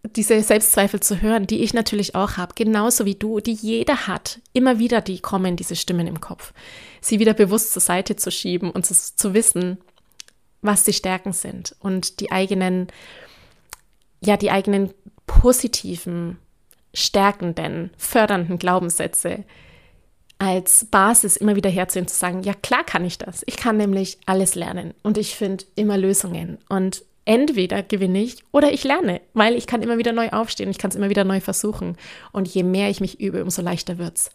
diese 0.04 0.42
Selbstzweifel 0.42 1.00
zu 1.00 1.22
hören, 1.22 1.48
die 1.48 1.64
ich 1.64 1.74
natürlich 1.74 2.16
auch 2.16 2.38
habe, 2.38 2.56
genauso 2.56 3.06
wie 3.06 3.16
du, 3.16 3.40
die 3.40 3.54
jeder 3.54 4.08
hat, 4.08 4.40
immer 4.52 4.80
wieder 4.80 5.00
die 5.00 5.20
kommen, 5.20 5.56
diese 5.56 5.76
Stimmen 5.76 6.08
im 6.08 6.20
Kopf, 6.20 6.54
sie 7.02 7.20
wieder 7.20 7.34
bewusst 7.34 7.72
zur 7.74 7.82
Seite 7.82 8.16
zu 8.16 8.32
schieben 8.32 8.72
und 8.72 8.86
zu, 8.86 8.96
zu 8.96 9.34
wissen, 9.34 9.78
was 10.62 10.84
die 10.84 10.94
Stärken 10.94 11.34
sind 11.34 11.76
und 11.80 12.20
die 12.20 12.32
eigenen, 12.32 12.88
ja, 14.22 14.38
die 14.38 14.52
eigenen 14.52 14.92
positiven 15.28 16.38
stärkenden, 16.94 17.92
fördernden 17.98 18.60
Glaubenssätze 18.60 19.44
als 20.38 20.86
Basis 20.86 21.38
immer 21.38 21.56
wieder 21.56 21.70
herzunehmen, 21.70 22.08
zu 22.08 22.16
sagen, 22.16 22.42
ja 22.42 22.54
klar 22.54 22.84
kann 22.84 23.06
ich 23.06 23.20
das. 23.20 23.44
Ich 23.46 23.58
kann 23.58 23.78
nämlich 23.78 24.18
alles 24.26 24.56
lernen 24.56 24.94
und 25.04 25.18
ich 25.18 25.36
finde 25.36 25.66
immer 25.76 25.98
Lösungen 25.98 26.58
und 26.68 27.04
entweder 27.26 27.84
gewinne 27.84 28.24
ich 28.24 28.44
oder 28.52 28.74
ich 28.74 28.84
lerne, 28.84 29.22
weil 29.34 29.56
ich 29.56 29.68
kann 29.68 29.84
immer 29.84 30.00
wieder 30.00 30.12
neu 30.12 30.30
aufstehen, 30.30 30.72
ich 30.72 30.80
kann 30.80 30.90
es 30.90 30.96
immer 30.96 31.10
wieder 31.10 31.24
neu 31.24 31.40
versuchen 31.40 31.96
und 32.32 32.48
je 32.48 32.64
mehr 32.64 32.90
ich 32.90 33.02
mich 33.02 33.20
übe, 33.20 33.44
umso 33.44 33.62
leichter 33.62 34.00
wird 34.00 34.18
es. 34.18 34.32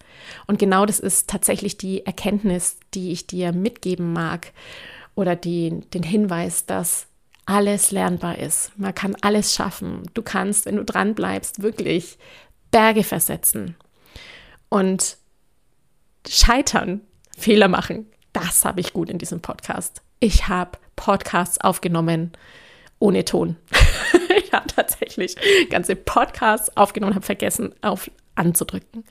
Und 0.46 0.58
genau 0.58 0.86
das 0.86 1.00
ist 1.00 1.28
tatsächlich 1.28 1.76
die 1.76 2.06
Erkenntnis, 2.06 2.78
die 2.94 3.10
ich 3.10 3.26
dir 3.26 3.52
mitgeben 3.52 4.12
mag 4.12 4.52
oder 5.16 5.34
die, 5.34 5.80
den 5.92 6.04
Hinweis, 6.04 6.66
dass 6.66 7.08
alles 7.46 7.90
lernbar 7.90 8.38
ist. 8.38 8.72
Man 8.76 8.94
kann 8.94 9.16
alles 9.20 9.54
schaffen. 9.54 10.02
Du 10.14 10.22
kannst, 10.22 10.66
wenn 10.66 10.76
du 10.76 10.84
dran 10.84 11.14
bleibst, 11.14 11.62
wirklich 11.62 12.18
Berge 12.70 13.04
versetzen 13.04 13.76
und 14.68 15.16
scheitern, 16.28 17.00
Fehler 17.36 17.68
machen. 17.68 18.06
Das 18.32 18.64
habe 18.64 18.80
ich 18.80 18.92
gut 18.92 19.10
in 19.10 19.18
diesem 19.18 19.40
Podcast. 19.40 20.02
Ich 20.20 20.48
habe 20.48 20.78
Podcasts 20.96 21.60
aufgenommen 21.60 22.32
ohne 22.98 23.24
Ton. 23.24 23.56
ich 24.36 24.52
habe 24.52 24.66
tatsächlich 24.68 25.36
ganze 25.70 25.96
Podcasts 25.96 26.76
aufgenommen, 26.76 27.14
habe 27.14 27.24
vergessen, 27.24 27.74
auf 27.82 28.10
anzudrücken. 28.36 29.04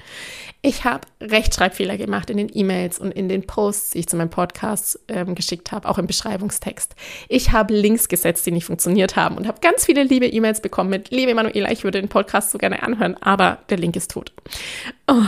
Ich 0.61 0.83
habe 0.83 1.07
Rechtschreibfehler 1.21 1.97
gemacht 1.97 2.29
in 2.29 2.37
den 2.37 2.49
E-Mails 2.51 2.99
und 2.99 3.11
in 3.11 3.27
den 3.27 3.45
Posts, 3.45 3.91
die 3.91 3.99
ich 3.99 4.07
zu 4.07 4.15
meinem 4.15 4.29
Podcast 4.29 4.99
ähm, 5.07 5.35
geschickt 5.35 5.71
habe, 5.71 5.89
auch 5.89 5.97
im 5.97 6.07
Beschreibungstext. 6.07 6.95
Ich 7.27 7.51
habe 7.51 7.73
Links 7.73 8.07
gesetzt, 8.07 8.45
die 8.45 8.51
nicht 8.51 8.65
funktioniert 8.65 9.15
haben 9.15 9.37
und 9.37 9.47
habe 9.47 9.59
ganz 9.61 9.85
viele 9.85 10.03
liebe 10.03 10.27
E-Mails 10.27 10.61
bekommen 10.61 10.89
mit, 10.89 11.09
liebe 11.09 11.33
Manuela, 11.33 11.71
ich 11.71 11.83
würde 11.83 11.99
den 11.99 12.09
Podcast 12.09 12.51
so 12.51 12.57
gerne 12.57 12.83
anhören, 12.83 13.15
aber 13.21 13.59
der 13.69 13.77
Link 13.77 13.95
ist 13.95 14.11
tot. 14.11 14.31
Oh, 15.07 15.23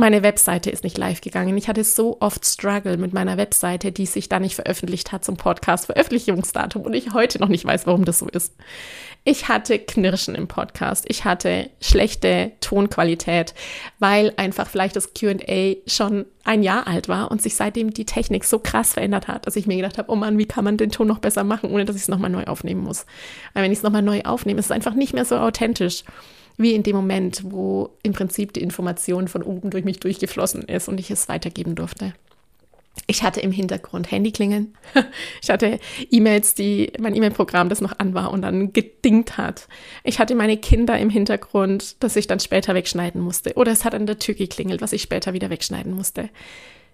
meine 0.00 0.22
Webseite 0.22 0.70
ist 0.70 0.82
nicht 0.82 0.98
live 0.98 1.20
gegangen. 1.20 1.56
Ich 1.56 1.68
hatte 1.68 1.84
so 1.84 2.16
oft 2.20 2.44
Struggle 2.44 2.96
mit 2.96 3.12
meiner 3.12 3.36
Webseite, 3.36 3.92
die 3.92 4.06
sich 4.06 4.28
da 4.28 4.40
nicht 4.40 4.54
veröffentlicht 4.56 5.12
hat 5.12 5.24
zum 5.24 5.36
Podcast 5.36 5.86
Veröffentlichungsdatum 5.86 6.82
und 6.82 6.94
ich 6.94 7.12
heute 7.12 7.38
noch 7.38 7.48
nicht 7.48 7.64
weiß, 7.64 7.86
warum 7.86 8.04
das 8.04 8.18
so 8.18 8.26
ist. 8.26 8.56
Ich 9.22 9.48
hatte 9.48 9.78
Knirschen 9.78 10.34
im 10.34 10.48
Podcast. 10.48 11.04
Ich 11.08 11.26
hatte 11.26 11.68
schlechte 11.80 12.52
Tonqualität, 12.60 13.54
weil 13.98 14.32
einfach 14.38 14.68
vielleicht 14.68 14.96
das 14.96 15.12
QA 15.12 15.76
schon 15.86 16.24
ein 16.44 16.62
Jahr 16.62 16.86
alt 16.86 17.08
war 17.08 17.30
und 17.30 17.42
sich 17.42 17.54
seitdem 17.54 17.92
die 17.92 18.06
Technik 18.06 18.44
so 18.44 18.58
krass 18.58 18.94
verändert 18.94 19.28
hat, 19.28 19.46
dass 19.46 19.56
ich 19.56 19.66
mir 19.66 19.76
gedacht 19.76 19.98
habe, 19.98 20.10
oh 20.10 20.16
Mann, 20.16 20.38
wie 20.38 20.46
kann 20.46 20.64
man 20.64 20.78
den 20.78 20.90
Ton 20.90 21.06
noch 21.06 21.18
besser 21.18 21.44
machen, 21.44 21.70
ohne 21.70 21.84
dass 21.84 21.96
ich 21.96 22.02
es 22.02 22.08
nochmal 22.08 22.30
neu 22.30 22.44
aufnehmen 22.44 22.82
muss. 22.82 23.04
Weil 23.52 23.64
wenn 23.64 23.72
ich 23.72 23.78
es 23.78 23.84
nochmal 23.84 24.02
neu 24.02 24.22
aufnehme, 24.22 24.58
ist 24.58 24.66
es 24.66 24.72
einfach 24.72 24.94
nicht 24.94 25.12
mehr 25.12 25.26
so 25.26 25.36
authentisch 25.36 26.04
wie 26.60 26.74
in 26.74 26.82
dem 26.82 26.96
Moment, 26.96 27.42
wo 27.44 27.90
im 28.02 28.12
Prinzip 28.12 28.52
die 28.52 28.62
Information 28.62 29.28
von 29.28 29.42
oben 29.42 29.70
durch 29.70 29.84
mich 29.84 30.00
durchgeflossen 30.00 30.62
ist 30.62 30.88
und 30.88 31.00
ich 31.00 31.10
es 31.10 31.28
weitergeben 31.28 31.74
durfte. 31.74 32.12
Ich 33.06 33.22
hatte 33.22 33.40
im 33.40 33.52
Hintergrund 33.52 34.10
Handyklingeln. 34.10 34.74
Ich 35.42 35.48
hatte 35.48 35.80
E-Mails, 36.10 36.54
die 36.54 36.92
mein 36.98 37.14
E-Mail-Programm, 37.14 37.68
das 37.68 37.80
noch 37.80 37.98
an 37.98 38.14
war 38.14 38.30
und 38.30 38.42
dann 38.42 38.72
gedingt 38.72 39.38
hat. 39.38 39.68
Ich 40.04 40.18
hatte 40.18 40.34
meine 40.34 40.58
Kinder 40.58 40.98
im 40.98 41.08
Hintergrund, 41.08 41.96
das 42.00 42.16
ich 42.16 42.26
dann 42.26 42.40
später 42.40 42.74
wegschneiden 42.74 43.20
musste. 43.20 43.54
Oder 43.54 43.72
es 43.72 43.84
hat 43.84 43.94
an 43.94 44.06
der 44.06 44.18
Tür 44.18 44.34
geklingelt, 44.34 44.82
was 44.82 44.92
ich 44.92 45.02
später 45.02 45.32
wieder 45.32 45.50
wegschneiden 45.50 45.94
musste. 45.94 46.28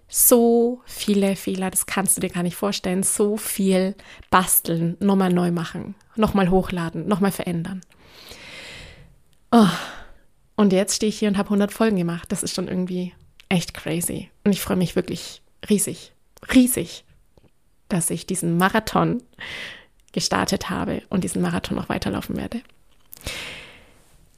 So 0.07 0.81
viele 0.85 1.35
Fehler, 1.35 1.69
das 1.69 1.85
kannst 1.85 2.15
du 2.15 2.21
dir 2.21 2.29
gar 2.29 2.43
nicht 2.43 2.55
vorstellen. 2.55 3.03
So 3.03 3.35
viel 3.35 3.93
basteln, 4.29 4.95
nochmal 4.99 5.33
neu 5.33 5.51
machen, 5.51 5.95
nochmal 6.15 6.49
hochladen, 6.49 7.07
nochmal 7.07 7.31
verändern. 7.31 7.81
Oh. 9.57 9.69
Und 10.55 10.71
jetzt 10.71 10.95
stehe 10.95 11.09
ich 11.09 11.17
hier 11.17 11.29
und 11.29 11.37
habe 11.37 11.47
100 11.47 11.71
Folgen 11.71 11.97
gemacht. 11.97 12.31
Das 12.31 12.43
ist 12.43 12.53
schon 12.53 12.67
irgendwie 12.67 13.13
echt 13.49 13.73
crazy. 13.73 14.29
Und 14.43 14.51
ich 14.51 14.61
freue 14.61 14.77
mich 14.77 14.95
wirklich 14.95 15.41
riesig, 15.67 16.13
riesig, 16.53 17.05
dass 17.89 18.11
ich 18.11 18.27
diesen 18.27 18.57
Marathon 18.57 19.23
gestartet 20.13 20.69
habe 20.69 21.01
und 21.09 21.23
diesen 21.23 21.41
Marathon 21.41 21.75
noch 21.75 21.89
weiterlaufen 21.89 22.37
werde. 22.37 22.61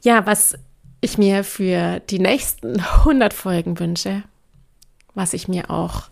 Ja, 0.01 0.25
was 0.25 0.57
ich 1.01 1.17
mir 1.17 1.43
für 1.43 1.99
die 1.99 2.19
nächsten 2.19 2.79
100 2.79 3.33
Folgen 3.33 3.77
wünsche, 3.77 4.23
was 5.15 5.33
ich 5.33 5.49
mir 5.49 5.69
auch 5.69 6.03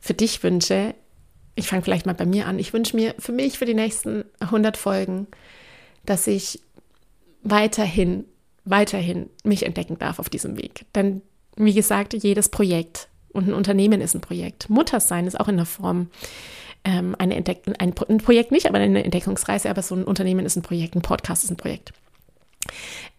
für 0.00 0.14
dich 0.14 0.42
wünsche, 0.42 0.96
ich 1.54 1.68
fange 1.68 1.82
vielleicht 1.82 2.06
mal 2.06 2.14
bei 2.14 2.26
mir 2.26 2.46
an. 2.46 2.58
Ich 2.58 2.72
wünsche 2.72 2.96
mir 2.96 3.14
für 3.18 3.32
mich 3.32 3.58
für 3.58 3.66
die 3.66 3.74
nächsten 3.74 4.24
100 4.40 4.76
Folgen, 4.76 5.28
dass 6.04 6.26
ich 6.26 6.60
weiterhin, 7.42 8.24
weiterhin 8.70 9.30
mich 9.44 9.64
entdecken 9.64 9.98
darf 9.98 10.18
auf 10.18 10.28
diesem 10.28 10.56
Weg. 10.56 10.86
Denn 10.94 11.22
wie 11.56 11.74
gesagt, 11.74 12.14
jedes 12.14 12.48
Projekt 12.48 13.08
und 13.32 13.48
ein 13.48 13.54
Unternehmen 13.54 14.00
ist 14.00 14.14
ein 14.14 14.20
Projekt. 14.20 14.70
Muttersein 14.70 15.26
ist 15.26 15.38
auch 15.38 15.48
in 15.48 15.56
der 15.56 15.66
Form 15.66 16.08
ähm, 16.84 17.14
eine 17.18 17.36
Entdeck 17.36 17.62
ein, 17.78 17.94
ein 18.08 18.18
Projekt 18.18 18.52
nicht, 18.52 18.66
aber 18.66 18.78
eine 18.78 19.04
Entdeckungsreise, 19.04 19.68
aber 19.68 19.82
so 19.82 19.94
ein 19.94 20.04
Unternehmen 20.04 20.46
ist 20.46 20.56
ein 20.56 20.62
Projekt, 20.62 20.94
ein 20.94 21.02
Podcast 21.02 21.44
ist 21.44 21.50
ein 21.50 21.56
Projekt. 21.56 21.92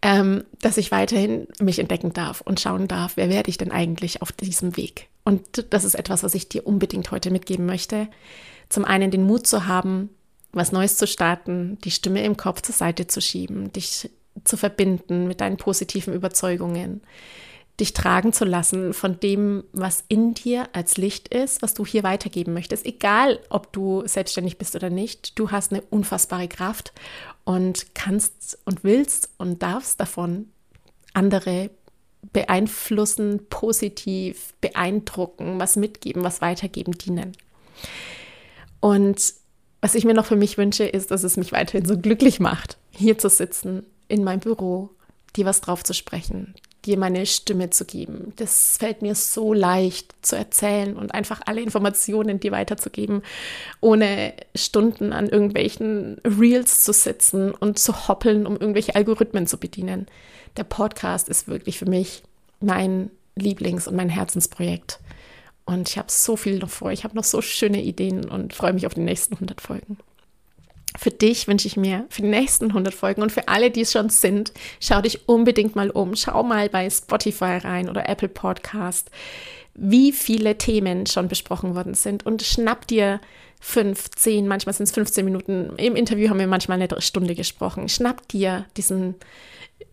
Ähm, 0.01 0.43
dass 0.61 0.77
ich 0.77 0.91
weiterhin 0.91 1.47
mich 1.59 1.79
entdecken 1.79 2.13
darf 2.13 2.41
und 2.41 2.59
schauen 2.59 2.87
darf, 2.87 3.17
wer 3.17 3.29
werde 3.29 3.49
ich 3.49 3.57
denn 3.57 3.71
eigentlich 3.71 4.21
auf 4.21 4.31
diesem 4.31 4.77
Weg. 4.77 5.07
Und 5.23 5.71
das 5.73 5.83
ist 5.83 5.95
etwas, 5.95 6.23
was 6.23 6.33
ich 6.33 6.49
dir 6.49 6.65
unbedingt 6.65 7.11
heute 7.11 7.31
mitgeben 7.31 7.65
möchte. 7.65 8.07
Zum 8.69 8.85
einen 8.85 9.11
den 9.11 9.25
Mut 9.25 9.45
zu 9.45 9.67
haben, 9.67 10.09
was 10.53 10.71
Neues 10.71 10.97
zu 10.97 11.07
starten, 11.07 11.77
die 11.83 11.91
Stimme 11.91 12.23
im 12.23 12.37
Kopf 12.37 12.61
zur 12.61 12.75
Seite 12.75 13.07
zu 13.07 13.21
schieben, 13.21 13.71
dich 13.71 14.09
zu 14.43 14.57
verbinden 14.57 15.27
mit 15.27 15.41
deinen 15.41 15.57
positiven 15.57 16.13
Überzeugungen, 16.13 17.01
dich 17.79 17.93
tragen 17.93 18.31
zu 18.31 18.45
lassen 18.45 18.93
von 18.93 19.19
dem, 19.19 19.63
was 19.71 20.03
in 20.07 20.33
dir 20.33 20.69
als 20.73 20.97
Licht 20.97 21.27
ist, 21.29 21.61
was 21.61 21.73
du 21.73 21.85
hier 21.85 22.03
weitergeben 22.03 22.53
möchtest. 22.53 22.85
Egal, 22.85 23.39
ob 23.49 23.73
du 23.73 24.03
selbstständig 24.05 24.57
bist 24.57 24.75
oder 24.75 24.89
nicht, 24.89 25.37
du 25.39 25.51
hast 25.51 25.71
eine 25.71 25.81
unfassbare 25.81 26.47
Kraft 26.47 26.93
und 27.43 27.95
kannst 27.95 28.59
und 28.65 28.83
willst 28.83 29.29
und 29.37 29.63
darfst 29.63 29.99
davon 29.99 30.49
andere 31.13 31.71
beeinflussen, 32.33 33.47
positiv 33.49 34.53
beeindrucken, 34.61 35.59
was 35.59 35.75
mitgeben, 35.75 36.23
was 36.23 36.41
weitergeben, 36.41 36.93
dienen. 36.93 37.31
Und 38.79 39.33
was 39.81 39.95
ich 39.95 40.05
mir 40.05 40.13
noch 40.13 40.27
für 40.27 40.35
mich 40.35 40.57
wünsche, 40.57 40.83
ist, 40.83 41.09
dass 41.09 41.23
es 41.23 41.37
mich 41.37 41.51
weiterhin 41.51 41.85
so 41.85 41.97
glücklich 41.97 42.39
macht, 42.39 42.77
hier 42.91 43.17
zu 43.17 43.29
sitzen, 43.29 43.83
in 44.11 44.23
meinem 44.23 44.41
Büro, 44.41 44.89
dir 45.35 45.45
was 45.45 45.61
drauf 45.61 45.83
zu 45.83 45.93
sprechen, 45.93 46.53
dir 46.85 46.97
meine 46.97 47.25
Stimme 47.25 47.69
zu 47.69 47.85
geben. 47.85 48.33
Das 48.35 48.77
fällt 48.77 49.01
mir 49.01 49.15
so 49.15 49.53
leicht 49.53 50.13
zu 50.21 50.35
erzählen 50.35 50.97
und 50.97 51.13
einfach 51.13 51.41
alle 51.45 51.61
Informationen 51.61 52.39
dir 52.39 52.51
weiterzugeben, 52.51 53.21
ohne 53.79 54.33
Stunden 54.55 55.13
an 55.13 55.29
irgendwelchen 55.29 56.19
Reels 56.25 56.83
zu 56.83 56.91
sitzen 56.91 57.51
und 57.51 57.79
zu 57.79 58.07
hoppeln, 58.07 58.45
um 58.45 58.57
irgendwelche 58.57 58.95
Algorithmen 58.95 59.47
zu 59.47 59.57
bedienen. 59.57 60.07
Der 60.57 60.63
Podcast 60.63 61.29
ist 61.29 61.47
wirklich 61.47 61.79
für 61.79 61.89
mich 61.89 62.23
mein 62.59 63.11
Lieblings- 63.37 63.87
und 63.87 63.95
mein 63.95 64.09
Herzensprojekt. 64.09 64.99
Und 65.65 65.87
ich 65.87 65.97
habe 65.97 66.11
so 66.11 66.35
viel 66.35 66.59
noch 66.59 66.69
vor. 66.69 66.91
Ich 66.91 67.03
habe 67.05 67.15
noch 67.15 67.23
so 67.23 67.41
schöne 67.41 67.81
Ideen 67.81 68.27
und 68.29 68.53
freue 68.53 68.73
mich 68.73 68.85
auf 68.85 68.93
die 68.93 69.01
nächsten 69.01 69.35
100 69.35 69.61
Folgen. 69.61 69.97
Für 70.97 71.11
dich 71.11 71.47
wünsche 71.47 71.67
ich 71.67 71.77
mir 71.77 72.05
für 72.09 72.21
die 72.21 72.27
nächsten 72.27 72.67
100 72.67 72.93
Folgen 72.93 73.21
und 73.21 73.31
für 73.31 73.47
alle, 73.47 73.71
die 73.71 73.81
es 73.81 73.91
schon 73.91 74.09
sind, 74.09 74.51
schau 74.79 75.01
dich 75.01 75.27
unbedingt 75.27 75.75
mal 75.75 75.89
um. 75.89 76.15
Schau 76.15 76.43
mal 76.43 76.69
bei 76.69 76.89
Spotify 76.89 77.57
rein 77.57 77.89
oder 77.89 78.09
Apple 78.09 78.27
Podcast, 78.27 79.09
wie 79.73 80.11
viele 80.11 80.57
Themen 80.57 81.05
schon 81.05 81.27
besprochen 81.27 81.75
worden 81.75 81.93
sind 81.93 82.25
und 82.25 82.41
schnapp 82.43 82.87
dir 82.87 83.21
fünf, 83.59 84.09
zehn, 84.11 84.47
manchmal 84.47 84.73
sind 84.73 84.85
es 84.85 84.91
15 84.91 85.23
Minuten. 85.23 85.73
Im 85.77 85.95
Interview 85.95 86.29
haben 86.29 86.39
wir 86.39 86.47
manchmal 86.47 86.81
eine 86.81 87.01
Stunde 87.01 87.35
gesprochen. 87.35 87.87
Schnapp 87.87 88.27
dir 88.27 88.65
diesen 88.75 89.15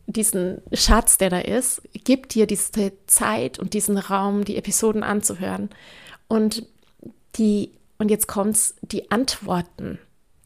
diesen 0.09 0.63
Schatz, 0.73 1.19
der 1.19 1.29
da 1.29 1.39
ist, 1.39 1.83
gib 1.93 2.31
dir 2.31 2.47
diese 2.47 2.93
Zeit 3.07 3.59
und 3.59 3.75
diesen 3.75 3.99
Raum, 3.99 4.45
die 4.45 4.57
Episoden 4.57 5.03
anzuhören. 5.03 5.69
Und 6.29 6.65
die, 7.37 7.73
und 7.99 8.11
jetzt 8.11 8.27
kommt's, 8.27 8.75
die 8.81 9.11
Antworten, 9.11 9.99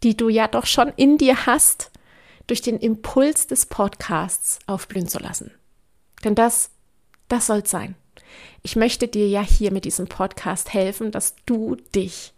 die 0.02 0.16
du 0.16 0.28
ja 0.28 0.48
doch 0.48 0.66
schon 0.66 0.88
in 0.96 1.18
dir 1.18 1.46
hast, 1.46 1.90
durch 2.46 2.60
den 2.60 2.78
Impuls 2.78 3.46
des 3.46 3.66
Podcasts 3.66 4.58
aufblühen 4.66 5.06
zu 5.06 5.18
lassen. 5.18 5.52
Denn 6.24 6.34
das, 6.34 6.70
das 7.28 7.46
soll 7.46 7.64
sein. 7.66 7.94
Ich 8.62 8.76
möchte 8.76 9.08
dir 9.08 9.28
ja 9.28 9.42
hier 9.42 9.72
mit 9.72 9.84
diesem 9.84 10.08
Podcast 10.08 10.72
helfen, 10.72 11.12
dass 11.12 11.36
du 11.46 11.76
dich 11.94 12.32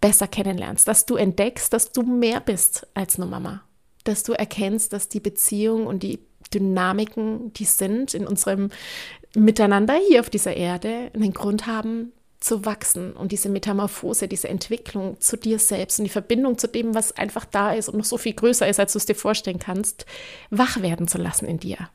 besser 0.00 0.28
kennenlernst, 0.28 0.88
dass 0.88 1.06
du 1.06 1.16
entdeckst, 1.16 1.72
dass 1.72 1.92
du 1.92 2.02
mehr 2.02 2.40
bist 2.40 2.86
als 2.94 3.18
nur 3.18 3.28
Mama 3.28 3.62
dass 4.08 4.22
du 4.22 4.32
erkennst, 4.32 4.92
dass 4.92 5.08
die 5.08 5.20
Beziehung 5.20 5.86
und 5.86 6.02
die 6.02 6.20
Dynamiken, 6.54 7.52
die 7.52 7.66
sind 7.66 8.14
in 8.14 8.26
unserem 8.26 8.70
Miteinander 9.34 9.98
hier 10.08 10.20
auf 10.20 10.30
dieser 10.30 10.56
Erde, 10.56 11.10
einen 11.12 11.34
Grund 11.34 11.66
haben 11.66 12.12
zu 12.40 12.64
wachsen 12.64 13.12
und 13.14 13.32
diese 13.32 13.48
Metamorphose, 13.48 14.28
diese 14.28 14.48
Entwicklung 14.48 15.20
zu 15.20 15.36
dir 15.36 15.58
selbst 15.58 15.98
und 15.98 16.04
die 16.04 16.10
Verbindung 16.10 16.56
zu 16.56 16.68
dem, 16.68 16.94
was 16.94 17.12
einfach 17.12 17.44
da 17.44 17.72
ist 17.72 17.88
und 17.88 17.98
noch 17.98 18.04
so 18.04 18.16
viel 18.16 18.34
größer 18.34 18.68
ist, 18.68 18.78
als 18.78 18.92
du 18.92 18.98
es 18.98 19.06
dir 19.06 19.16
vorstellen 19.16 19.58
kannst, 19.58 20.06
wach 20.50 20.80
werden 20.80 21.08
zu 21.08 21.18
lassen 21.18 21.46
in 21.46 21.58
dir. 21.58 21.90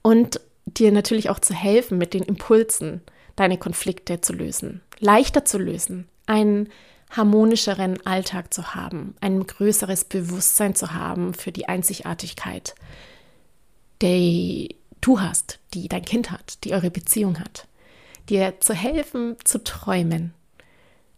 Und 0.00 0.40
dir 0.66 0.90
natürlich 0.92 1.28
auch 1.28 1.38
zu 1.38 1.54
helfen, 1.54 1.98
mit 1.98 2.14
den 2.14 2.22
Impulsen 2.22 3.02
deine 3.36 3.58
Konflikte 3.58 4.20
zu 4.20 4.32
lösen, 4.32 4.80
leichter 5.00 5.44
zu 5.44 5.58
lösen, 5.58 6.08
einen 6.26 6.70
harmonischeren 7.10 8.04
Alltag 8.06 8.54
zu 8.54 8.74
haben, 8.74 9.14
ein 9.20 9.46
größeres 9.46 10.04
Bewusstsein 10.04 10.74
zu 10.74 10.94
haben 10.94 11.34
für 11.34 11.52
die 11.52 11.68
Einzigartigkeit, 11.68 12.74
die 14.00 14.76
du 15.00 15.20
hast, 15.20 15.60
die 15.74 15.88
dein 15.88 16.04
Kind 16.04 16.30
hat, 16.30 16.64
die 16.64 16.72
eure 16.72 16.90
Beziehung 16.90 17.38
hat, 17.38 17.68
dir 18.28 18.60
zu 18.60 18.74
helfen, 18.74 19.36
zu 19.44 19.62
träumen, 19.62 20.34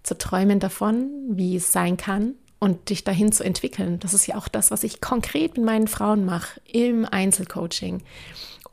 zu 0.02 0.16
träumen 0.16 0.60
davon, 0.60 1.10
wie 1.30 1.56
es 1.56 1.72
sein 1.72 1.96
kann 1.96 2.34
und 2.58 2.90
dich 2.90 3.04
dahin 3.04 3.32
zu 3.32 3.44
entwickeln. 3.44 3.98
Das 3.98 4.14
ist 4.14 4.26
ja 4.26 4.36
auch 4.36 4.48
das, 4.48 4.70
was 4.70 4.82
ich 4.82 5.00
konkret 5.00 5.56
mit 5.56 5.66
meinen 5.66 5.88
Frauen 5.88 6.24
mache 6.24 6.60
im 6.64 7.04
Einzelcoaching 7.04 8.02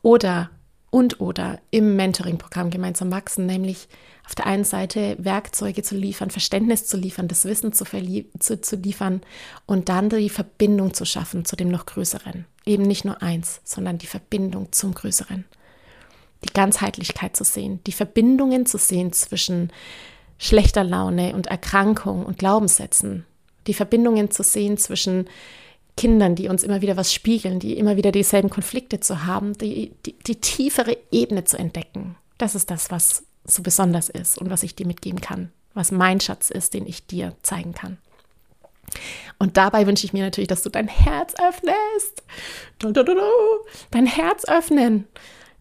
oder 0.02 0.50
und 0.90 1.20
oder 1.20 1.58
im 1.72 1.96
Mentoring-Programm 1.96 2.70
gemeinsam 2.70 3.10
wachsen, 3.10 3.46
nämlich 3.46 3.88
auf 4.26 4.36
der 4.36 4.46
einen 4.46 4.62
Seite 4.62 5.16
Werkzeuge 5.18 5.82
zu 5.82 5.96
liefern, 5.96 6.30
Verständnis 6.30 6.86
zu 6.86 6.96
liefern, 6.96 7.26
das 7.26 7.44
Wissen 7.44 7.72
zu, 7.72 7.84
zu, 8.38 8.60
zu 8.60 8.76
liefern 8.76 9.20
und 9.66 9.88
dann 9.88 10.08
die 10.08 10.30
Verbindung 10.30 10.94
zu 10.94 11.04
schaffen 11.04 11.44
zu 11.44 11.56
dem 11.56 11.68
noch 11.68 11.86
Größeren. 11.86 12.46
Eben 12.64 12.84
nicht 12.84 13.04
nur 13.04 13.22
eins, 13.22 13.60
sondern 13.64 13.98
die 13.98 14.06
Verbindung 14.06 14.70
zum 14.70 14.94
Größeren. 14.94 15.44
Die 16.44 16.52
Ganzheitlichkeit 16.52 17.36
zu 17.36 17.44
sehen, 17.44 17.80
die 17.86 17.92
Verbindungen 17.92 18.66
zu 18.66 18.78
sehen 18.78 19.12
zwischen 19.12 19.72
schlechter 20.38 20.84
Laune 20.84 21.34
und 21.34 21.46
Erkrankung 21.46 22.26
und 22.26 22.38
Glaubenssätzen, 22.38 23.24
die 23.66 23.74
Verbindungen 23.74 24.30
zu 24.30 24.42
sehen 24.42 24.76
zwischen 24.76 25.26
Kindern, 25.96 26.34
die 26.34 26.48
uns 26.48 26.64
immer 26.64 26.82
wieder 26.82 26.96
was 26.96 27.14
spiegeln, 27.14 27.60
die 27.60 27.78
immer 27.78 27.96
wieder 27.96 28.10
dieselben 28.10 28.50
Konflikte 28.50 29.00
zu 29.00 29.24
haben, 29.24 29.52
die, 29.54 29.92
die, 30.04 30.12
die 30.26 30.36
tiefere 30.36 30.96
Ebene 31.12 31.44
zu 31.44 31.56
entdecken. 31.56 32.16
Das 32.36 32.54
ist 32.54 32.70
das, 32.70 32.90
was 32.90 33.24
so 33.44 33.62
besonders 33.62 34.08
ist 34.08 34.38
und 34.38 34.50
was 34.50 34.64
ich 34.64 34.74
dir 34.74 34.86
mitgeben 34.86 35.20
kann, 35.20 35.52
was 35.72 35.92
mein 35.92 36.20
Schatz 36.20 36.50
ist, 36.50 36.74
den 36.74 36.86
ich 36.86 37.06
dir 37.06 37.36
zeigen 37.42 37.74
kann. 37.74 37.98
Und 39.38 39.56
dabei 39.56 39.86
wünsche 39.86 40.06
ich 40.06 40.12
mir 40.12 40.24
natürlich, 40.24 40.48
dass 40.48 40.62
du 40.62 40.68
dein 40.68 40.88
Herz 40.88 41.34
öffnest. 41.40 42.22
Dein 43.90 44.06
Herz 44.06 44.44
öffnen. 44.46 45.06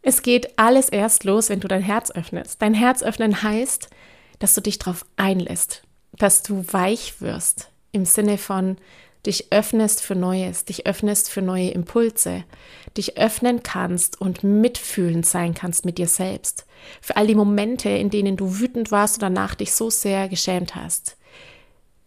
Es 0.06 0.22
geht 0.22 0.60
alles 0.60 0.90
erst 0.90 1.24
los, 1.24 1.50
wenn 1.50 1.62
du 1.62 1.68
dein 1.70 1.82
Herz 1.82 2.12
öffnest. 2.12 2.62
Dein 2.62 2.74
Herz 2.74 3.02
öffnen 3.02 3.42
heißt, 3.42 3.90
dass 4.38 4.54
du 4.54 4.62
dich 4.62 4.78
darauf 4.78 5.06
einlässt, 5.16 5.82
dass 6.12 6.44
du 6.44 6.66
weich 6.72 7.22
wirst 7.22 7.72
im 7.94 8.04
Sinne 8.04 8.38
von 8.38 8.78
dich 9.26 9.54
öffnest 9.54 10.02
für 10.02 10.16
Neues, 10.16 10.66
dich 10.66 10.86
öffnest 10.86 11.30
für 11.30 11.42
neue 11.42 11.70
Impulse, 11.70 12.44
dich 12.98 13.18
öffnen 13.18 13.64
kannst 13.64 14.20
und 14.20 14.44
mitfühlend 14.44 15.26
sein 15.26 15.54
kannst 15.54 15.86
mit 15.86 15.98
dir 15.98 16.08
selbst. 16.08 16.66
Für 17.00 17.16
all 17.16 17.28
die 17.28 17.36
Momente, 17.36 17.90
in 17.90 18.10
denen 18.10 18.36
du 18.36 18.60
wütend 18.60 18.92
warst 18.92 19.18
oder 19.18 19.30
nach 19.30 19.56
dich 19.56 19.72
so 19.72 19.90
sehr 19.90 20.28
geschämt 20.28 20.76
hast, 20.76 21.16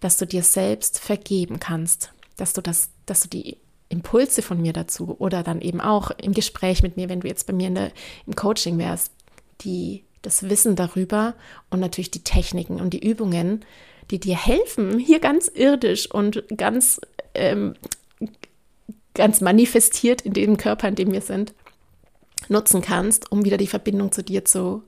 dass 0.00 0.18
du 0.18 0.26
dir 0.26 0.42
selbst 0.42 0.98
vergeben 0.98 1.58
kannst, 1.58 2.12
dass 2.36 2.52
du 2.52 2.60
das, 2.60 2.90
dass 3.06 3.20
du 3.20 3.28
die 3.28 3.56
Impulse 3.88 4.42
von 4.42 4.60
mir 4.60 4.72
dazu 4.72 5.16
oder 5.18 5.42
dann 5.42 5.60
eben 5.60 5.80
auch 5.80 6.10
im 6.10 6.32
Gespräch 6.32 6.82
mit 6.82 6.96
mir, 6.96 7.08
wenn 7.08 7.20
du 7.20 7.28
jetzt 7.28 7.46
bei 7.46 7.52
mir 7.52 7.70
der, 7.70 7.92
im 8.26 8.34
Coaching 8.34 8.78
wärst, 8.78 9.12
die, 9.60 10.04
das 10.22 10.48
Wissen 10.48 10.76
darüber 10.76 11.34
und 11.70 11.80
natürlich 11.80 12.10
die 12.10 12.24
Techniken 12.24 12.80
und 12.80 12.90
die 12.90 13.06
Übungen, 13.06 13.64
die 14.10 14.18
dir 14.18 14.36
helfen, 14.36 14.98
hier 14.98 15.20
ganz 15.20 15.50
irdisch 15.52 16.10
und 16.10 16.44
ganz, 16.56 17.00
ähm, 17.34 17.74
ganz 19.14 19.40
manifestiert 19.40 20.22
in 20.22 20.32
dem 20.32 20.56
Körper, 20.56 20.88
in 20.88 20.94
dem 20.94 21.12
wir 21.12 21.22
sind, 21.22 21.54
nutzen 22.48 22.82
kannst, 22.82 23.32
um 23.32 23.44
wieder 23.44 23.56
die 23.56 23.66
Verbindung 23.66 24.12
zu 24.12 24.22
dir 24.22 24.44
zu 24.44 24.82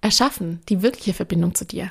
erschaffen, 0.00 0.60
die 0.68 0.82
wirkliche 0.82 1.14
Verbindung 1.14 1.54
zu 1.54 1.64
dir. 1.64 1.90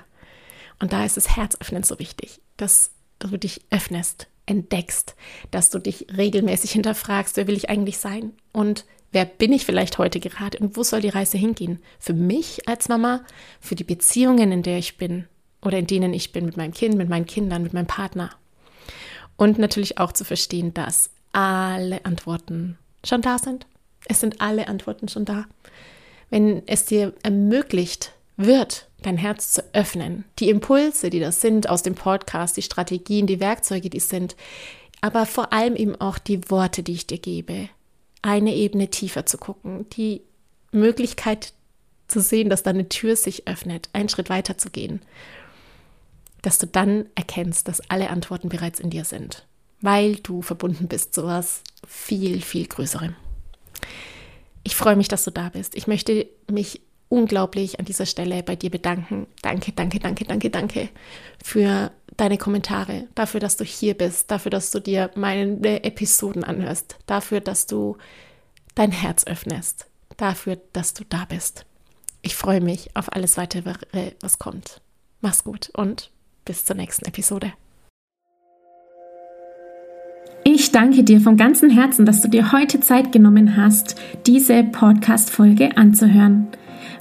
Und 0.80 0.94
da 0.94 1.06
ist 1.06 1.18
das 1.18 1.36
Herzöffnen 1.36 1.84
so 1.84 2.00
wichtig, 2.00 2.40
dass 2.58 2.92
du 3.20 3.38
dich 3.38 3.62
öffnest, 3.70 4.28
entdeckst, 4.46 5.16
dass 5.52 5.70
du 5.70 5.80
dich 5.80 6.08
regelmäßig 6.16 6.72
hinterfragst, 6.72 7.38
wer 7.38 7.48
will 7.48 7.56
ich 7.56 7.70
eigentlich 7.70 7.98
sein 7.98 8.34
und 8.52 8.86
wer 9.12 9.26
bin 9.26 9.54
ich 9.54 9.66
vielleicht 9.66 9.98
heute 9.98 10.20
gerade 10.20 10.58
und 10.60 10.78
wo 10.78 10.84
soll 10.84 11.02
die 11.02 11.10
Reise 11.10 11.38
hingehen? 11.38 11.80
Für 12.00 12.14
mich 12.14 12.68
als 12.68 12.90
Mama, 12.90 13.24
für 13.60 13.76
die 13.76 13.84
Beziehungen, 13.84 14.52
in 14.52 14.64
der 14.64 14.78
ich 14.78 14.98
bin 14.98 15.28
oder 15.62 15.78
in 15.78 15.88
denen 15.88 16.14
ich 16.14 16.32
bin 16.32 16.46
mit 16.46 16.58
meinem 16.58 16.74
Kind, 16.74 16.96
mit 16.96 17.10
meinen 17.10 17.26
Kindern, 17.26 17.64
mit 17.64 17.74
meinem 17.74 17.88
Partner. 17.88 18.32
Und 19.38 19.58
natürlich 19.58 19.98
auch 19.98 20.12
zu 20.12 20.24
verstehen, 20.24 20.74
dass 20.74 21.12
alle 21.32 22.06
Antworten 22.06 22.78
schon 23.04 23.22
da 23.22 23.38
sind. 23.38 23.66
Es 24.08 24.20
sind 24.20 24.42
alle 24.42 24.68
Antworten 24.68 25.08
schon 25.08 25.26
da. 25.26 25.46
Wenn 26.30 26.68
es 26.68 26.86
dir 26.86 27.14
ermöglicht 27.24 28.14
wird, 28.46 28.88
dein 29.02 29.18
Herz 29.18 29.52
zu 29.52 29.64
öffnen. 29.74 30.26
Die 30.40 30.50
Impulse, 30.50 31.10
die 31.10 31.20
das 31.20 31.42
sind 31.42 31.70
aus 31.70 31.84
dem 31.84 31.96
Podcast, 31.96 32.58
die 32.58 32.62
Strategien, 32.62 33.28
die 33.28 33.40
Werkzeuge, 33.40 33.90
die 33.90 34.00
sind, 34.00 34.36
aber 35.02 35.26
vor 35.26 35.52
allem 35.52 35.76
eben 35.76 35.96
auch 36.00 36.18
die 36.18 36.50
Worte, 36.50 36.84
die 36.84 36.94
ich 36.94 37.08
dir 37.08 37.18
gebe. 37.18 37.70
Eine 38.22 38.54
Ebene 38.54 38.90
tiefer 38.90 39.26
zu 39.26 39.38
gucken, 39.38 39.88
die 39.90 40.22
Möglichkeit 40.72 41.54
zu 42.08 42.22
sehen, 42.22 42.50
dass 42.50 42.64
da 42.64 42.70
eine 42.70 42.90
Tür 42.90 43.16
sich 43.16 43.48
öffnet, 43.48 43.90
einen 43.94 44.10
Schritt 44.10 44.30
weiter 44.30 44.58
zu 44.58 44.70
gehen, 44.70 45.02
dass 46.42 46.60
du 46.60 46.68
dann 46.68 47.06
erkennst, 47.16 47.68
dass 47.68 47.90
alle 47.90 48.10
Antworten 48.10 48.50
bereits 48.50 48.80
in 48.80 48.90
dir 48.90 49.06
sind, 49.06 49.46
weil 49.80 50.16
du 50.18 50.42
verbunden 50.42 50.88
bist 50.88 51.16
zu 51.16 51.24
was 51.24 51.64
viel, 51.88 52.42
viel 52.42 52.68
Größerem. 52.68 53.16
Ich 54.64 54.76
freue 54.76 54.96
mich, 54.96 55.08
dass 55.08 55.24
du 55.24 55.32
da 55.32 55.50
bist. 55.50 55.76
Ich 55.76 55.88
möchte 55.88 56.28
mich 56.50 56.82
unglaublich 57.12 57.78
an 57.78 57.86
dieser 57.86 58.06
Stelle 58.06 58.42
bei 58.42 58.56
dir 58.56 58.72
bedanken. 58.72 59.28
Danke, 59.42 59.74
danke, 59.74 60.00
danke, 60.00 60.24
danke, 60.24 60.50
danke 60.50 60.90
für 61.44 61.92
deine 62.18 62.38
Kommentare, 62.38 63.08
dafür, 63.16 63.40
dass 63.40 63.58
du 63.58 63.64
hier 63.64 63.96
bist, 63.96 64.32
dafür, 64.32 64.50
dass 64.50 64.72
du 64.72 64.80
dir 64.80 65.12
meine 65.16 65.84
Episoden 65.84 66.44
anhörst, 66.44 66.98
dafür, 67.06 67.42
dass 67.42 67.68
du 67.68 67.98
dein 68.76 68.92
Herz 68.92 69.26
öffnest, 69.26 69.88
dafür, 70.18 70.58
dass 70.74 70.94
du 70.94 71.04
da 71.04 71.26
bist. 71.26 71.66
Ich 72.22 72.36
freue 72.36 72.62
mich 72.62 72.96
auf 72.96 73.12
alles 73.12 73.38
weitere, 73.38 73.74
was 74.22 74.40
kommt. 74.40 74.82
Mach's 75.20 75.44
gut 75.44 75.70
und 75.74 76.12
bis 76.46 76.66
zur 76.66 76.76
nächsten 76.76 77.06
Episode. 77.06 77.54
Ich 80.44 80.72
danke 80.72 81.04
dir 81.04 81.22
vom 81.22 81.38
ganzen 81.38 81.70
Herzen, 81.70 82.06
dass 82.06 82.22
du 82.22 82.28
dir 82.28 82.52
heute 82.52 82.80
Zeit 82.80 83.12
genommen 83.12 83.58
hast, 83.58 83.96
diese 84.26 84.64
Podcast-Folge 84.64 85.78
anzuhören. 85.78 86.48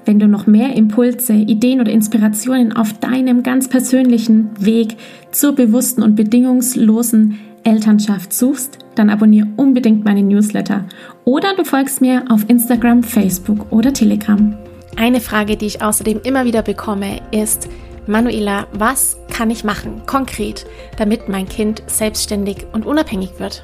Wenn 0.05 0.19
du 0.19 0.27
noch 0.27 0.47
mehr 0.47 0.75
Impulse, 0.75 1.35
Ideen 1.35 1.81
oder 1.81 1.93
Inspirationen 1.93 2.75
auf 2.75 2.95
deinem 2.95 3.43
ganz 3.43 3.69
persönlichen 3.69 4.51
Weg 4.59 4.97
zur 5.31 5.55
bewussten 5.55 6.03
und 6.03 6.17
bedingungslosen 6.17 7.39
Elternschaft 7.63 8.33
suchst, 8.33 8.79
dann 8.95 9.11
abonniere 9.11 9.49
unbedingt 9.57 10.05
meine 10.05 10.23
Newsletter 10.23 10.85
oder 11.25 11.55
du 11.55 11.65
folgst 11.65 12.01
mir 12.01 12.25
auf 12.31 12.49
Instagram, 12.49 13.03
Facebook 13.03 13.71
oder 13.71 13.93
Telegram. 13.93 14.57
Eine 14.97 15.21
Frage, 15.21 15.57
die 15.57 15.67
ich 15.67 15.83
außerdem 15.83 16.21
immer 16.25 16.45
wieder 16.45 16.63
bekomme, 16.63 17.21
ist, 17.31 17.69
Manuela, 18.07 18.67
was 18.73 19.19
kann 19.31 19.51
ich 19.51 19.63
machen, 19.63 20.03
konkret, 20.07 20.67
damit 20.97 21.29
mein 21.29 21.49
Kind 21.49 21.83
selbstständig 21.87 22.67
und 22.73 22.87
unabhängig 22.87 23.31
wird? 23.39 23.63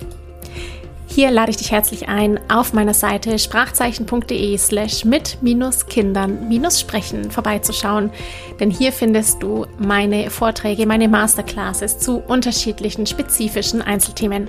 Hier 1.08 1.30
lade 1.30 1.50
ich 1.50 1.56
dich 1.56 1.70
herzlich 1.70 2.08
ein, 2.08 2.38
auf 2.48 2.72
meiner 2.72 2.92
Seite 2.92 3.38
sprachzeichen.de 3.38 4.58
slash 4.58 5.04
mit 5.04 5.38
Kindern 5.86 6.48
sprechen 6.80 7.30
vorbeizuschauen, 7.30 8.10
denn 8.60 8.70
hier 8.70 8.92
findest 8.92 9.42
du 9.42 9.66
meine 9.78 10.30
Vorträge, 10.30 10.84
meine 10.86 11.08
Masterclasses 11.08 11.98
zu 11.98 12.18
unterschiedlichen 12.18 13.06
spezifischen 13.06 13.82
Einzelthemen. 13.82 14.48